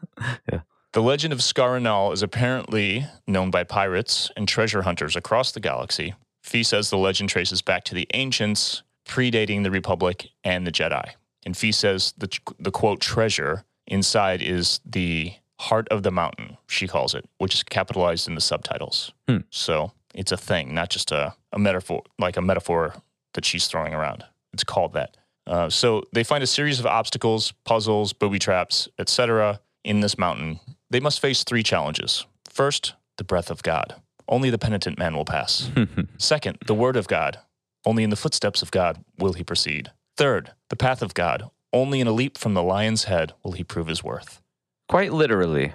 yeah. 0.51 0.61
The 0.93 1.01
legend 1.01 1.33
of 1.33 1.39
Scaranal 1.39 2.13
is 2.13 2.23
apparently 2.23 3.05
known 3.27 3.51
by 3.51 3.63
pirates 3.65 4.31
and 4.37 4.47
treasure 4.47 4.83
hunters 4.83 5.15
across 5.15 5.51
the 5.51 5.59
galaxy. 5.59 6.15
Phee 6.41 6.63
says 6.63 6.89
the 6.89 6.97
legend 6.97 7.29
traces 7.29 7.61
back 7.61 7.83
to 7.85 7.93
the 7.93 8.07
ancients, 8.13 8.83
predating 9.05 9.63
the 9.63 9.71
Republic 9.71 10.27
and 10.45 10.65
the 10.65 10.71
Jedi. 10.71 11.11
And 11.45 11.55
Phee 11.55 11.73
says 11.73 12.13
the, 12.17 12.29
the 12.57 12.71
quote 12.71 13.01
treasure 13.01 13.65
inside 13.85 14.41
is 14.41 14.79
the 14.85 15.33
heart 15.59 15.87
of 15.89 16.03
the 16.03 16.11
mountain, 16.11 16.57
she 16.67 16.87
calls 16.87 17.15
it, 17.15 17.25
which 17.37 17.55
is 17.55 17.63
capitalized 17.63 18.27
in 18.27 18.35
the 18.35 18.41
subtitles. 18.41 19.11
Hmm. 19.27 19.39
So 19.49 19.91
it's 20.13 20.31
a 20.31 20.37
thing, 20.37 20.73
not 20.73 20.89
just 20.89 21.11
a, 21.11 21.35
a 21.51 21.59
metaphor, 21.59 22.03
like 22.19 22.37
a 22.37 22.41
metaphor 22.41 22.95
that 23.33 23.45
she's 23.45 23.67
throwing 23.67 23.93
around. 23.93 24.25
It's 24.53 24.63
called 24.63 24.93
that. 24.93 25.17
Uh, 25.45 25.69
so 25.69 26.03
they 26.11 26.23
find 26.23 26.43
a 26.43 26.47
series 26.47 26.79
of 26.79 26.85
obstacles, 26.85 27.53
puzzles, 27.63 28.13
booby 28.13 28.39
traps, 28.39 28.87
etc. 28.99 29.61
in 29.83 30.01
this 30.01 30.17
mountain. 30.17 30.59
They 30.89 30.99
must 30.99 31.19
face 31.19 31.43
three 31.43 31.63
challenges. 31.63 32.25
First, 32.49 32.93
the 33.17 33.23
breath 33.23 33.49
of 33.49 33.63
God. 33.63 33.95
Only 34.27 34.49
the 34.49 34.57
penitent 34.57 34.97
man 34.97 35.15
will 35.15 35.25
pass. 35.25 35.69
Second, 36.17 36.57
the 36.65 36.73
word 36.73 36.97
of 36.97 37.07
God. 37.07 37.39
Only 37.85 38.03
in 38.03 38.09
the 38.09 38.17
footsteps 38.17 38.61
of 38.61 38.71
God 38.71 39.03
will 39.17 39.33
he 39.33 39.43
proceed. 39.43 39.91
Third, 40.17 40.51
the 40.69 40.75
path 40.75 41.01
of 41.01 41.13
God. 41.13 41.49
Only 41.71 42.01
in 42.01 42.07
a 42.07 42.11
leap 42.11 42.37
from 42.37 42.53
the 42.53 42.63
lion's 42.63 43.05
head 43.05 43.33
will 43.43 43.53
he 43.53 43.63
prove 43.63 43.87
his 43.87 44.03
worth. 44.03 44.41
Quite 44.89 45.13
literally. 45.13 45.73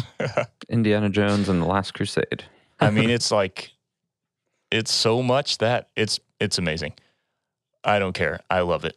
Indiana 0.68 1.08
Jones 1.08 1.48
and 1.48 1.62
the 1.62 1.66
Last 1.66 1.94
Crusade. 1.94 2.44
I 2.80 2.90
mean, 2.90 3.10
it's 3.10 3.30
like 3.30 3.72
it's 4.70 4.92
so 4.92 5.22
much 5.22 5.58
that 5.58 5.88
it's 5.96 6.20
it's 6.38 6.58
amazing. 6.58 6.94
I 7.84 7.98
don't 7.98 8.12
care. 8.12 8.40
I 8.50 8.60
love 8.60 8.84
it. 8.84 8.96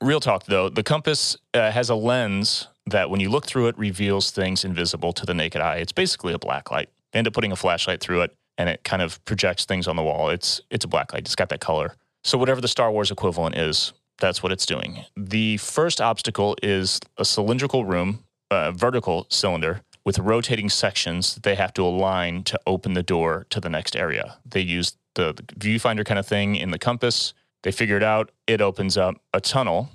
Real 0.00 0.20
talk 0.20 0.44
though, 0.46 0.68
the 0.68 0.82
compass 0.82 1.36
uh, 1.54 1.70
has 1.70 1.90
a 1.90 1.94
lens 1.94 2.68
that 2.86 3.10
when 3.10 3.20
you 3.20 3.30
look 3.30 3.46
through 3.46 3.68
it 3.68 3.78
reveals 3.78 4.30
things 4.30 4.64
invisible 4.64 5.12
to 5.12 5.24
the 5.24 5.34
naked 5.34 5.60
eye. 5.60 5.76
It's 5.76 5.92
basically 5.92 6.32
a 6.32 6.38
black 6.38 6.70
light. 6.70 6.88
They 7.12 7.18
end 7.18 7.28
up 7.28 7.34
putting 7.34 7.52
a 7.52 7.56
flashlight 7.56 8.00
through 8.00 8.22
it 8.22 8.36
and 8.58 8.68
it 8.68 8.82
kind 8.84 9.02
of 9.02 9.24
projects 9.24 9.64
things 9.64 9.86
on 9.86 9.96
the 9.96 10.02
wall. 10.02 10.28
It's 10.28 10.60
it's 10.70 10.84
a 10.84 10.88
black 10.88 11.12
light. 11.12 11.22
It's 11.22 11.36
got 11.36 11.48
that 11.50 11.60
color. 11.60 11.94
So 12.24 12.38
whatever 12.38 12.60
the 12.60 12.68
Star 12.68 12.90
Wars 12.90 13.10
equivalent 13.10 13.56
is, 13.56 13.92
that's 14.22 14.42
what 14.42 14.52
it's 14.52 14.64
doing. 14.64 15.04
The 15.16 15.58
first 15.58 16.00
obstacle 16.00 16.56
is 16.62 16.98
a 17.18 17.24
cylindrical 17.26 17.84
room, 17.84 18.24
a 18.50 18.72
vertical 18.72 19.26
cylinder 19.28 19.82
with 20.04 20.18
rotating 20.18 20.70
sections 20.70 21.34
that 21.34 21.42
they 21.42 21.54
have 21.54 21.74
to 21.74 21.82
align 21.82 22.42
to 22.44 22.58
open 22.66 22.94
the 22.94 23.02
door 23.02 23.46
to 23.50 23.60
the 23.60 23.68
next 23.68 23.94
area. 23.94 24.38
They 24.46 24.60
use 24.60 24.96
the, 25.14 25.32
the 25.34 25.42
viewfinder 25.42 26.04
kind 26.04 26.18
of 26.18 26.26
thing 26.26 26.56
in 26.56 26.70
the 26.70 26.78
compass 26.78 27.34
They 27.62 27.72
figure 27.72 27.96
it 27.96 28.02
out. 28.02 28.30
It 28.46 28.60
opens 28.60 28.96
up 28.96 29.16
a 29.32 29.40
tunnel. 29.40 29.90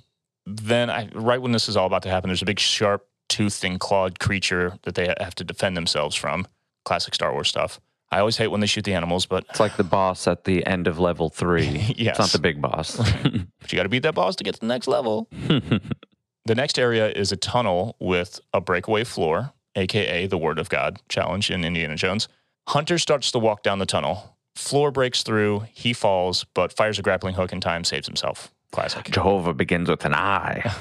Then, 0.45 0.89
I, 0.89 1.09
right 1.13 1.41
when 1.41 1.51
this 1.51 1.67
is 1.67 1.75
all 1.75 1.87
about 1.87 2.03
to 2.03 2.09
happen, 2.09 2.29
there's 2.29 2.41
a 2.41 2.45
big 2.45 2.59
sharp 2.59 3.05
toothed 3.27 3.65
and 3.65 3.79
clawed 3.79 4.19
creature 4.19 4.79
that 4.83 4.95
they 4.95 5.13
have 5.19 5.35
to 5.35 5.43
defend 5.43 5.75
themselves 5.75 6.15
from. 6.15 6.47
Classic 6.85 7.13
Star 7.13 7.33
Wars 7.33 7.49
stuff. 7.49 7.81
I 8.11 8.19
always 8.19 8.37
hate 8.37 8.47
when 8.47 8.61
they 8.61 8.67
shoot 8.67 8.85
the 8.85 8.93
animals, 8.93 9.25
but 9.25 9.45
It's 9.49 9.59
like 9.59 9.75
the 9.75 9.83
boss 9.83 10.27
at 10.27 10.45
the 10.45 10.65
end 10.65 10.87
of 10.87 10.99
level 10.99 11.29
three. 11.29 11.67
Yes. 11.97 12.11
It's 12.11 12.19
not 12.19 12.29
the 12.29 12.39
big 12.39 12.61
boss. 12.61 12.97
but 13.23 13.71
you 13.71 13.75
got 13.75 13.83
to 13.83 13.89
beat 13.89 14.03
that 14.03 14.15
boss 14.15 14.35
to 14.37 14.43
get 14.43 14.53
to 14.55 14.59
the 14.61 14.67
next 14.67 14.87
level. 14.87 15.27
the 15.31 16.55
next 16.55 16.79
area 16.79 17.09
is 17.09 17.31
a 17.31 17.37
tunnel 17.37 17.95
with 17.99 18.39
a 18.53 18.61
breakaway 18.61 19.03
floor, 19.03 19.51
aka 19.75 20.27
the 20.27 20.37
Word 20.37 20.59
of 20.59 20.69
God 20.69 20.99
challenge 21.09 21.51
in 21.51 21.65
Indiana 21.65 21.95
Jones. 21.95 22.27
Hunter 22.69 22.97
starts 22.97 23.31
to 23.31 23.39
walk 23.39 23.63
down 23.63 23.79
the 23.79 23.85
tunnel. 23.85 24.37
Floor 24.55 24.91
breaks 24.91 25.23
through. 25.23 25.65
He 25.71 25.93
falls, 25.93 26.45
but 26.53 26.73
fires 26.73 26.99
a 26.99 27.01
grappling 27.01 27.35
hook 27.35 27.51
in 27.51 27.61
time, 27.61 27.83
saves 27.83 28.07
himself. 28.07 28.53
Classic. 28.71 29.09
Jehovah 29.09 29.53
begins 29.53 29.89
with 29.89 30.03
an 30.05 30.13
I. 30.13 30.73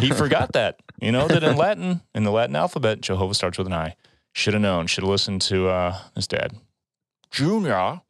he 0.00 0.10
forgot 0.10 0.52
that. 0.52 0.80
You 1.00 1.12
know 1.12 1.26
that 1.28 1.42
in 1.42 1.56
Latin, 1.56 2.02
in 2.14 2.24
the 2.24 2.30
Latin 2.30 2.56
alphabet, 2.56 3.00
Jehovah 3.00 3.34
starts 3.34 3.58
with 3.58 3.66
an 3.66 3.72
I. 3.72 3.96
Should 4.32 4.54
have 4.54 4.62
known. 4.62 4.86
Should 4.86 5.04
have 5.04 5.10
listened 5.10 5.42
to 5.42 5.68
uh, 5.68 5.98
his 6.14 6.26
dad. 6.26 6.54
Junior. 7.30 8.00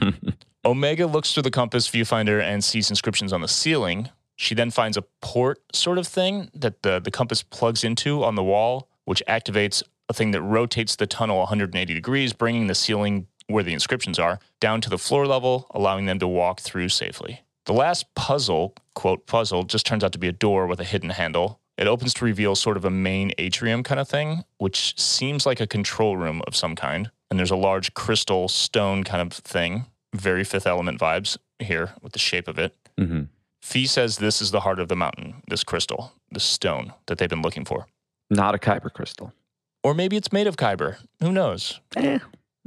Omega 0.64 1.06
looks 1.06 1.32
through 1.32 1.44
the 1.44 1.50
compass 1.50 1.88
viewfinder 1.88 2.42
and 2.42 2.62
sees 2.62 2.90
inscriptions 2.90 3.32
on 3.32 3.40
the 3.40 3.48
ceiling. 3.48 4.10
She 4.36 4.54
then 4.54 4.70
finds 4.70 4.96
a 4.96 5.02
port 5.20 5.60
sort 5.74 5.98
of 5.98 6.06
thing 6.06 6.50
that 6.54 6.82
the, 6.82 7.00
the 7.00 7.10
compass 7.10 7.42
plugs 7.42 7.84
into 7.84 8.22
on 8.22 8.34
the 8.34 8.44
wall, 8.44 8.88
which 9.04 9.22
activates 9.28 9.82
a 10.08 10.14
thing 10.14 10.30
that 10.32 10.42
rotates 10.42 10.96
the 10.96 11.06
tunnel 11.06 11.38
180 11.38 11.94
degrees, 11.94 12.32
bringing 12.32 12.66
the 12.66 12.74
ceiling 12.74 13.26
where 13.46 13.64
the 13.64 13.72
inscriptions 13.72 14.18
are 14.18 14.38
down 14.60 14.80
to 14.80 14.90
the 14.90 14.98
floor 14.98 15.26
level, 15.26 15.66
allowing 15.70 16.06
them 16.06 16.18
to 16.18 16.28
walk 16.28 16.60
through 16.60 16.88
safely. 16.88 17.42
The 17.64 17.72
last 17.72 18.14
puzzle, 18.14 18.74
quote, 18.94 19.26
puzzle, 19.26 19.64
just 19.64 19.86
turns 19.86 20.04
out 20.04 20.12
to 20.12 20.18
be 20.18 20.28
a 20.28 20.32
door 20.32 20.66
with 20.66 20.80
a 20.80 20.84
hidden 20.84 21.10
handle. 21.10 21.60
It 21.78 21.86
opens 21.86 22.12
to 22.14 22.24
reveal 22.24 22.56
sort 22.56 22.76
of 22.76 22.84
a 22.84 22.90
main 22.90 23.32
atrium 23.38 23.82
kind 23.84 24.00
of 24.00 24.08
thing, 24.08 24.44
which 24.58 24.98
seems 25.00 25.46
like 25.46 25.60
a 25.60 25.66
control 25.66 26.16
room 26.16 26.42
of 26.46 26.56
some 26.56 26.74
kind. 26.74 27.10
And 27.30 27.38
there's 27.38 27.52
a 27.52 27.56
large 27.56 27.94
crystal 27.94 28.48
stone 28.48 29.04
kind 29.04 29.22
of 29.22 29.32
thing. 29.32 29.86
Very 30.14 30.42
fifth 30.44 30.66
element 30.66 30.98
vibes 30.98 31.38
here 31.60 31.92
with 32.02 32.12
the 32.12 32.18
shape 32.18 32.48
of 32.48 32.58
it. 32.58 32.74
hmm 32.98 33.22
Phee 33.62 33.86
says 33.86 34.16
this 34.18 34.40
is 34.40 34.50
the 34.50 34.60
heart 34.60 34.78
of 34.78 34.88
the 34.88 34.96
mountain, 34.96 35.42
this 35.48 35.62
crystal, 35.64 36.12
this 36.30 36.44
stone 36.44 36.94
that 37.06 37.18
they've 37.18 37.28
been 37.28 37.42
looking 37.42 37.64
for. 37.64 37.86
Not 38.30 38.54
a 38.54 38.58
kyber 38.58 38.90
crystal. 38.92 39.32
Or 39.82 39.94
maybe 39.94 40.16
it's 40.16 40.32
made 40.32 40.46
of 40.46 40.56
kyber. 40.56 40.96
Who 41.20 41.32
knows? 41.32 41.80
Eh. 41.96 42.18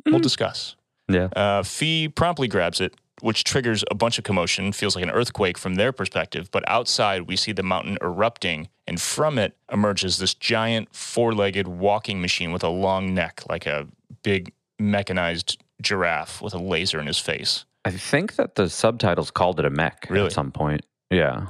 We'll 0.06 0.20
discuss. 0.20 0.76
Yeah. 1.08 1.30
Uh, 1.36 1.64
Phee 1.64 2.08
promptly 2.10 2.48
grabs 2.48 2.82
it, 2.82 2.94
which 3.22 3.44
triggers 3.44 3.84
a 3.92 3.96
bunch 3.96 4.18
of 4.18 4.24
commotion, 4.24 4.72
feels 4.72 4.96
like 4.96 5.04
an 5.04 5.12
earthquake 5.12 5.58
from 5.58 5.76
their 5.76 5.92
perspective. 5.92 6.50
But 6.52 6.68
outside, 6.68 7.24
we 7.24 7.36
see 7.36 7.52
the 7.52 7.64
mountain 7.64 7.98
erupting, 8.02 8.70
and 8.88 9.00
from 9.02 9.38
it 9.38 9.56
emerges 9.72 10.18
this 10.18 10.34
giant 10.34 10.96
four 10.96 11.34
legged 11.34 11.68
walking 11.68 12.22
machine 12.22 12.52
with 12.52 12.64
a 12.64 12.70
long 12.70 13.14
neck, 13.14 13.44
like 13.50 13.66
a 13.66 13.88
big 14.24 14.54
mechanized 14.80 15.62
giraffe 15.82 16.42
with 16.42 16.54
a 16.54 16.58
laser 16.60 17.00
in 17.00 17.08
his 17.08 17.20
face. 17.20 17.66
I 17.86 17.92
think 17.92 18.36
that 18.36 18.56
the 18.56 18.70
subtitles 18.70 19.32
called 19.32 19.60
it 19.60 19.66
a 19.66 19.70
mech 19.70 20.08
Really? 20.10 20.28
at 20.28 20.32
some 20.34 20.52
point. 20.52 20.86
Yeah. 21.10 21.48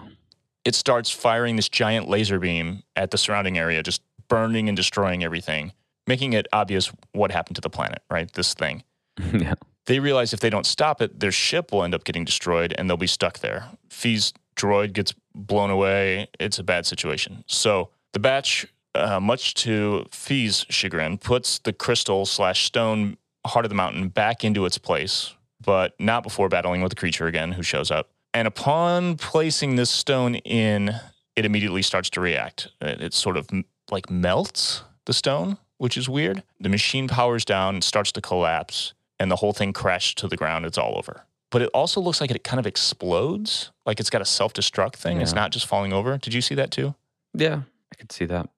It 0.64 0.76
starts 0.76 1.10
firing 1.10 1.56
this 1.56 1.68
giant 1.70 2.08
laser 2.08 2.40
beam 2.40 2.84
at 2.96 3.12
the 3.12 3.18
surrounding 3.18 3.58
area, 3.58 3.82
just 3.84 4.02
burning 4.30 4.70
and 4.70 4.76
destroying 4.78 5.24
everything, 5.24 5.74
making 6.08 6.34
it 6.34 6.48
obvious 6.54 6.92
what 7.14 7.32
happened 7.32 7.56
to 7.56 7.62
the 7.62 7.70
planet, 7.70 8.02
right? 8.10 8.32
This 8.32 8.54
thing. 8.54 8.84
yeah. 9.34 9.56
They 9.86 10.00
realize 10.00 10.34
if 10.34 10.40
they 10.40 10.50
don't 10.50 10.66
stop 10.66 11.02
it, 11.02 11.20
their 11.20 11.32
ship 11.32 11.72
will 11.72 11.84
end 11.84 11.96
up 11.96 12.04
getting 12.04 12.24
destroyed 12.24 12.74
and 12.78 12.90
they'll 12.90 12.98
be 12.98 13.08
stuck 13.08 13.40
there. 13.40 13.70
Phee's 13.90 14.34
droid 14.56 14.94
gets 14.94 15.14
blown 15.34 15.70
away. 15.70 16.28
It's 16.40 16.60
a 16.60 16.64
bad 16.64 16.86
situation. 16.86 17.44
So 17.48 17.90
the 18.14 18.20
batch, 18.20 18.68
uh, 18.94 19.20
much 19.20 19.54
to 19.56 20.06
Phee's 20.12 20.66
chagrin, 20.70 21.18
puts 21.18 21.60
the 21.60 21.74
crystal 21.74 22.26
slash 22.26 22.66
stone 22.66 23.18
heart 23.46 23.66
of 23.66 23.70
the 23.70 23.76
mountain 23.76 24.10
back 24.10 24.44
into 24.44 24.66
its 24.66 24.78
place, 24.78 25.34
but 25.64 26.00
not 26.00 26.24
before 26.24 26.50
battling 26.50 26.82
with 26.82 26.92
the 26.92 26.96
creature 26.96 27.28
again, 27.28 27.54
who 27.54 27.64
shows 27.64 27.90
up. 27.90 28.10
And 28.34 28.48
upon 28.48 29.18
placing 29.18 29.76
this 29.76 29.90
stone 29.90 30.36
in, 30.36 30.96
it 31.36 31.46
immediately 31.46 31.82
starts 31.82 32.10
to 32.12 32.22
react. 32.22 32.70
It, 32.80 33.02
it 33.02 33.14
sort 33.14 33.36
of 33.38 33.48
m- 33.52 33.66
like 33.90 34.10
melts 34.10 34.84
the 35.06 35.14
stone, 35.14 35.58
which 35.78 35.98
is 35.98 36.08
weird. 36.08 36.44
The 36.60 36.70
machine 36.70 37.08
powers 37.08 37.44
down 37.44 37.76
and 37.76 37.84
starts 37.84 38.12
to 38.14 38.22
collapse, 38.22 38.94
and 39.22 39.30
the 39.32 39.36
whole 39.38 39.54
thing 39.54 39.72
crashed 39.74 40.18
to 40.20 40.28
the 40.28 40.36
ground. 40.38 40.66
It's 40.66 40.78
all 40.78 40.98
over. 40.98 41.26
But 41.52 41.62
it 41.62 41.70
also 41.74 42.02
looks 42.02 42.20
like 42.22 42.32
it 42.32 42.44
kind 42.44 42.60
of 42.60 42.66
explodes, 42.66 43.72
like 43.86 44.00
it's 44.00 44.10
got 44.10 44.22
a 44.22 44.26
self 44.26 44.54
destruct 44.54 44.96
thing. 44.96 45.22
It's 45.22 45.34
not 45.34 45.52
just 45.52 45.68
falling 45.68 45.94
over. 45.94 46.18
Did 46.18 46.34
you 46.34 46.42
see 46.42 46.56
that 46.56 46.72
too? 46.72 46.96
Yeah. 47.34 47.62
I 47.92 47.96
could 47.96 48.12
see 48.12 48.26
that. 48.26 48.50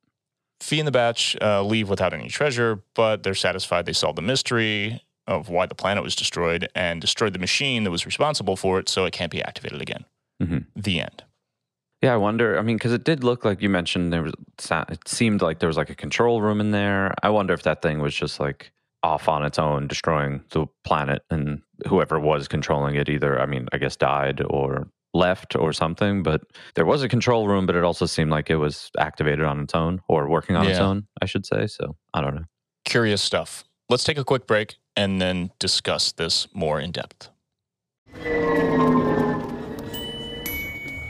Phee 0.62 0.80
and 0.80 0.88
the 0.88 0.92
batch 0.92 1.36
uh, 1.42 1.62
leave 1.64 1.90
without 1.90 2.14
any 2.14 2.30
treasure, 2.30 2.82
but 2.94 3.24
they're 3.24 3.36
satisfied 3.36 3.86
they 3.86 3.94
solved 3.94 4.18
the 4.18 4.22
mystery 4.22 5.04
of 5.28 5.50
why 5.50 5.66
the 5.66 5.76
planet 5.76 6.04
was 6.04 6.16
destroyed 6.16 6.70
and 6.76 7.02
destroyed 7.02 7.34
the 7.34 7.40
machine 7.40 7.84
that 7.84 7.92
was 7.92 8.06
responsible 8.06 8.56
for 8.56 8.80
it, 8.80 8.88
so 8.88 9.06
it 9.06 9.12
can't 9.12 9.32
be 9.32 9.42
activated 9.44 9.82
again. 9.82 10.06
Mhm. 10.42 10.66
The 10.76 11.00
end. 11.02 11.24
Yeah, 12.02 12.14
I 12.14 12.18
wonder. 12.18 12.60
I 12.60 12.62
mean, 12.62 12.76
because 12.78 12.94
it 12.94 13.04
did 13.06 13.24
look 13.24 13.44
like 13.46 13.62
you 13.62 13.70
mentioned 13.70 14.12
there 14.14 14.24
was. 14.24 14.34
It 14.90 15.08
seemed 15.08 15.42
like 15.42 15.60
there 15.60 15.68
was 15.68 15.78
like 15.78 15.90
a 15.90 15.96
control 15.96 16.42
room 16.42 16.60
in 16.62 16.72
there. 16.72 17.14
I 17.24 17.30
wonder 17.30 17.54
if 17.54 17.64
that 17.64 17.82
thing 17.82 18.00
was 18.00 18.14
just 18.14 18.40
like 18.40 18.72
off 19.04 19.28
on 19.28 19.44
its 19.44 19.60
own, 19.60 19.88
destroying 19.88 20.42
the 20.52 20.66
planet, 20.86 21.22
and 21.30 21.62
whoever 21.88 22.20
was 22.20 22.48
controlling 22.48 22.96
it 22.96 23.10
either, 23.10 23.40
I 23.40 23.46
mean, 23.46 23.68
I 23.74 23.78
guess 23.78 23.96
died 23.96 24.42
or 24.50 24.88
left 25.14 25.56
or 25.56 25.74
something. 25.74 26.24
But 26.24 26.42
there 26.76 26.86
was 26.86 27.04
a 27.04 27.10
control 27.10 27.48
room, 27.48 27.66
but 27.66 27.76
it 27.76 27.84
also 27.84 28.06
seemed 28.06 28.32
like 28.32 28.50
it 28.50 28.56
was 28.56 28.90
activated 28.98 29.46
on 29.46 29.60
its 29.60 29.76
own 29.76 30.02
or 30.08 30.28
working 30.30 30.56
on 30.56 30.66
its 30.66 30.80
own, 30.80 31.08
I 31.22 31.26
should 31.26 31.46
say. 31.46 31.68
So 31.68 31.96
I 32.14 32.22
don't 32.22 32.36
know. 32.36 32.46
Curious 32.86 33.22
stuff. 33.22 33.64
Let's 33.90 34.04
take 34.04 34.18
a 34.18 34.24
quick 34.24 34.48
break 34.48 34.78
and 34.96 35.22
then 35.22 35.52
discuss 35.60 36.12
this 36.12 36.48
more 36.54 36.80
in 36.80 36.92
depth. 36.92 37.30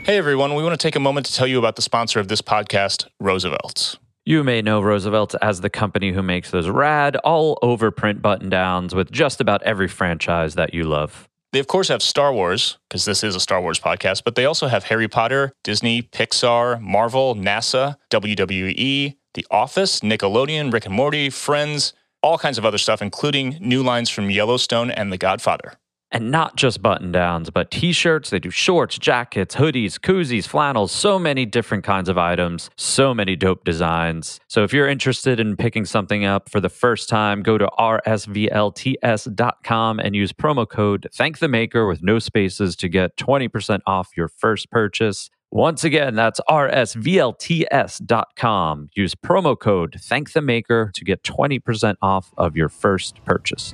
Hey 0.05 0.17
everyone, 0.17 0.55
we 0.55 0.63
want 0.63 0.77
to 0.77 0.83
take 0.83 0.97
a 0.97 0.99
moment 0.99 1.25
to 1.27 1.33
tell 1.33 1.47
you 1.47 1.59
about 1.59 1.77
the 1.77 1.81
sponsor 1.81 2.19
of 2.19 2.27
this 2.27 2.41
podcast, 2.41 3.07
Roosevelt's. 3.21 3.97
You 4.25 4.41
may 4.45 4.61
know 4.61 4.79
Roosevelt 4.79 5.35
as 5.41 5.59
the 5.59 5.69
company 5.69 6.13
who 6.13 6.23
makes 6.23 6.49
those 6.49 6.69
rad, 6.69 7.17
all 7.25 7.59
over 7.61 7.91
print 7.91 8.21
button 8.21 8.47
downs 8.47 8.95
with 8.95 9.11
just 9.11 9.41
about 9.41 9.61
every 9.63 9.89
franchise 9.89 10.55
that 10.55 10.73
you 10.73 10.85
love. 10.85 11.27
They, 11.51 11.59
of 11.59 11.67
course, 11.67 11.89
have 11.89 12.01
Star 12.01 12.31
Wars, 12.31 12.77
because 12.89 13.03
this 13.03 13.21
is 13.21 13.35
a 13.35 13.41
Star 13.41 13.59
Wars 13.59 13.81
podcast, 13.81 14.23
but 14.23 14.35
they 14.35 14.45
also 14.45 14.67
have 14.67 14.85
Harry 14.85 15.09
Potter, 15.09 15.51
Disney, 15.65 16.03
Pixar, 16.03 16.79
Marvel, 16.81 17.35
NASA, 17.35 17.97
WWE, 18.11 19.17
The 19.33 19.45
Office, 19.51 19.99
Nickelodeon, 19.99 20.71
Rick 20.71 20.85
and 20.85 20.95
Morty, 20.95 21.29
Friends, 21.29 21.91
all 22.21 22.37
kinds 22.37 22.57
of 22.57 22.65
other 22.65 22.77
stuff, 22.77 23.01
including 23.01 23.57
new 23.59 23.83
lines 23.83 24.09
from 24.09 24.29
Yellowstone 24.29 24.89
and 24.89 25.11
The 25.11 25.17
Godfather. 25.17 25.73
And 26.13 26.31
not 26.31 26.55
just 26.55 26.81
button 26.81 27.11
downs, 27.11 27.49
but 27.49 27.71
t 27.71 27.91
shirts. 27.91 28.29
They 28.29 28.37
do 28.39 28.51
shorts, 28.51 28.99
jackets, 28.99 29.55
hoodies, 29.55 29.99
koozies, 29.99 30.47
flannels, 30.47 30.91
so 30.91 31.17
many 31.17 31.45
different 31.45 31.83
kinds 31.83 32.07
of 32.07 32.19
items, 32.19 32.69
so 32.77 33.15
many 33.15 33.35
dope 33.35 33.65
designs. 33.65 34.39
So 34.47 34.63
if 34.63 34.71
you're 34.71 34.87
interested 34.87 35.39
in 35.39 35.57
picking 35.57 35.85
something 35.85 36.23
up 36.23 36.49
for 36.49 36.59
the 36.59 36.69
first 36.69 37.09
time, 37.09 37.41
go 37.41 37.57
to 37.57 37.67
rsvlts.com 37.79 38.53
and 39.99 40.15
use 40.15 40.31
promo 40.31 40.69
code 40.69 41.09
Thank 41.11 41.39
the 41.39 41.47
Maker 41.47 41.87
with 41.87 42.03
no 42.03 42.19
spaces 42.19 42.75
to 42.75 42.87
get 42.87 43.17
20% 43.17 43.79
off 43.87 44.11
your 44.15 44.27
first 44.27 44.69
purchase. 44.69 45.31
Once 45.49 45.83
again, 45.83 46.13
that's 46.15 46.39
rsvlts.com. 46.49 47.39
Use 48.95 49.15
promo 49.15 49.59
code 49.59 49.97
Thank 49.99 50.33
the 50.33 50.41
Maker 50.41 50.91
to 50.93 51.03
get 51.03 51.23
20% 51.23 51.95
off 52.01 52.31
of 52.37 52.55
your 52.55 52.69
first 52.69 53.23
purchase. 53.25 53.73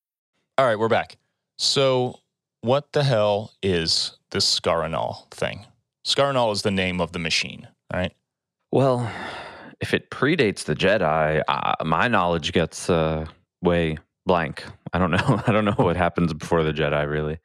All 0.61 0.67
right, 0.67 0.77
we're 0.77 0.89
back. 0.89 1.17
So, 1.57 2.19
what 2.61 2.91
the 2.91 3.03
hell 3.03 3.51
is 3.63 4.15
this 4.29 4.59
Scaranol 4.59 5.27
thing? 5.31 5.65
Scaranol 6.05 6.53
is 6.53 6.61
the 6.61 6.69
name 6.69 7.01
of 7.01 7.13
the 7.13 7.17
machine, 7.17 7.67
right? 7.91 8.13
Well, 8.71 9.11
if 9.79 9.91
it 9.95 10.11
predates 10.11 10.65
the 10.65 10.75
Jedi, 10.75 11.41
uh, 11.47 11.83
my 11.83 12.07
knowledge 12.07 12.53
gets 12.53 12.91
uh, 12.91 13.25
way 13.63 13.97
blank. 14.27 14.63
I 14.93 14.99
don't 14.99 15.09
know. 15.09 15.41
I 15.47 15.51
don't 15.51 15.65
know 15.65 15.73
what 15.77 15.97
happens 15.97 16.31
before 16.31 16.61
the 16.61 16.73
Jedi. 16.73 17.09
Really. 17.09 17.39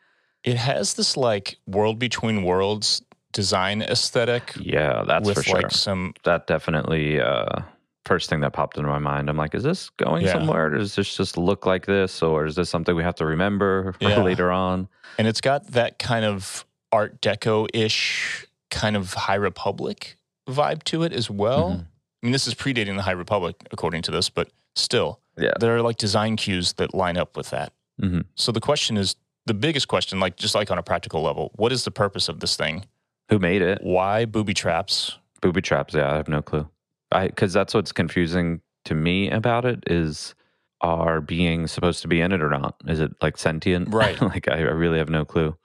It 0.45 0.59
has 0.59 0.93
this 0.93 1.17
like 1.17 1.57
world 1.67 1.99
between 1.99 2.43
worlds 2.43 3.01
design 3.33 3.81
aesthetic 3.81 4.53
Yeah, 4.61 5.05
that's 5.07 5.27
with 5.27 5.39
for 5.39 5.43
sure. 5.43 5.63
like 5.63 5.71
some 5.71 6.13
that 6.25 6.47
definitely 6.47 7.19
uh 7.19 7.63
first 8.07 8.31
thing 8.31 8.41
that 8.41 8.53
popped 8.53 8.77
into 8.77 8.89
my 8.89 8.99
mind. 8.99 9.29
I'm 9.29 9.37
like, 9.37 9.55
is 9.55 9.63
this 9.65 9.91
going 9.91 10.25
Yeah. 10.25 10.33
somewhere? 10.33 10.71
Does 10.71 10.95
this 10.95 11.15
just 11.17 11.37
look 11.37 11.67
like 11.67 11.87
this, 11.87 12.23
or 12.23 12.47
is 12.47 12.55
this 12.55 12.71
something 12.71 12.95
we 12.95 13.03
have 13.03 13.17
to 13.17 13.27
remember 13.27 13.93
for 14.01 14.09
Yeah. 14.09 14.23
later 14.23 14.51
on? 14.51 14.89
and 15.19 15.27
it's 15.27 15.41
got 15.41 15.69
that 15.69 15.99
kind 15.99 16.25
of 16.27 16.65
art 16.93 17.21
deco 17.23 17.67
ish 17.73 18.47
kind 18.71 18.97
of 18.97 19.15
high 19.15 19.35
republic 19.37 20.17
vibe 20.49 20.83
to 20.85 21.03
it 21.03 21.13
as 21.13 21.31
well. 21.31 21.71
Mhm. 21.71 21.81
I 22.23 22.27
mean, 22.27 22.33
this 22.33 22.47
is 22.47 22.55
predating 22.55 22.97
the 22.97 23.03
High 23.03 23.13
Republic, 23.13 23.57
according 23.71 24.03
to 24.03 24.11
this, 24.11 24.29
but 24.31 24.49
still, 24.75 25.21
Yeah. 25.39 25.53
there 25.61 25.75
are 25.77 25.83
like 25.83 25.97
design 25.97 26.37
cues 26.37 26.73
that 26.75 26.93
line 26.95 27.17
up 27.17 27.37
with 27.37 27.51
that. 27.51 27.73
Mhm. 28.01 28.25
So 28.35 28.53
the 28.53 28.61
question 28.61 28.97
is 28.97 29.17
the 29.47 29.55
biggest 29.55 29.87
question, 29.89 30.19
like 30.21 30.37
just 30.37 30.55
like 30.55 30.71
on 30.71 30.79
a 30.79 30.83
practical 30.83 31.23
level, 31.23 31.53
what 31.57 31.73
is 31.73 31.85
the 31.85 31.91
purpose 31.91 32.29
of 32.29 32.41
this 32.41 32.57
thing? 32.57 32.85
Who 33.31 33.39
made 33.39 33.63
it? 33.63 33.79
Why 33.83 34.25
booby 34.25 34.55
traps? 34.55 35.17
Booby 35.41 35.63
traps. 35.63 35.95
Yeah, 35.95 36.13
I 36.13 36.17
have 36.17 36.29
no 36.29 36.43
clue. 36.43 36.69
I 37.13 37.29
because 37.29 37.53
that's 37.53 37.75
what's 37.75 37.93
confusing 37.93 38.61
to 38.85 38.95
me 38.95 39.31
about 39.31 39.65
it 39.65 39.85
is 39.87 40.35
are 40.81 41.21
beings 41.21 41.73
supposed 41.73 42.03
to 42.03 42.09
be 42.09 42.21
in 42.21 42.33
it 42.33 42.43
or 42.43 42.51
not? 42.51 42.77
Is 42.87 43.01
it 43.01 43.13
like 43.23 43.39
sentient? 43.39 43.93
Right. 43.93 44.21
like 44.23 44.49
I, 44.49 44.57
I 44.59 44.61
really 44.61 44.99
have 44.99 45.09
no 45.09 45.25
clue. 45.25 45.57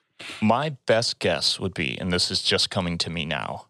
My 0.42 0.70
best 0.86 1.20
guess 1.20 1.60
would 1.60 1.74
be, 1.74 1.98
and 2.00 2.12
this 2.14 2.30
is 2.32 2.42
just 2.42 2.70
coming 2.70 2.98
to 3.00 3.10
me 3.10 3.26
now, 3.26 3.66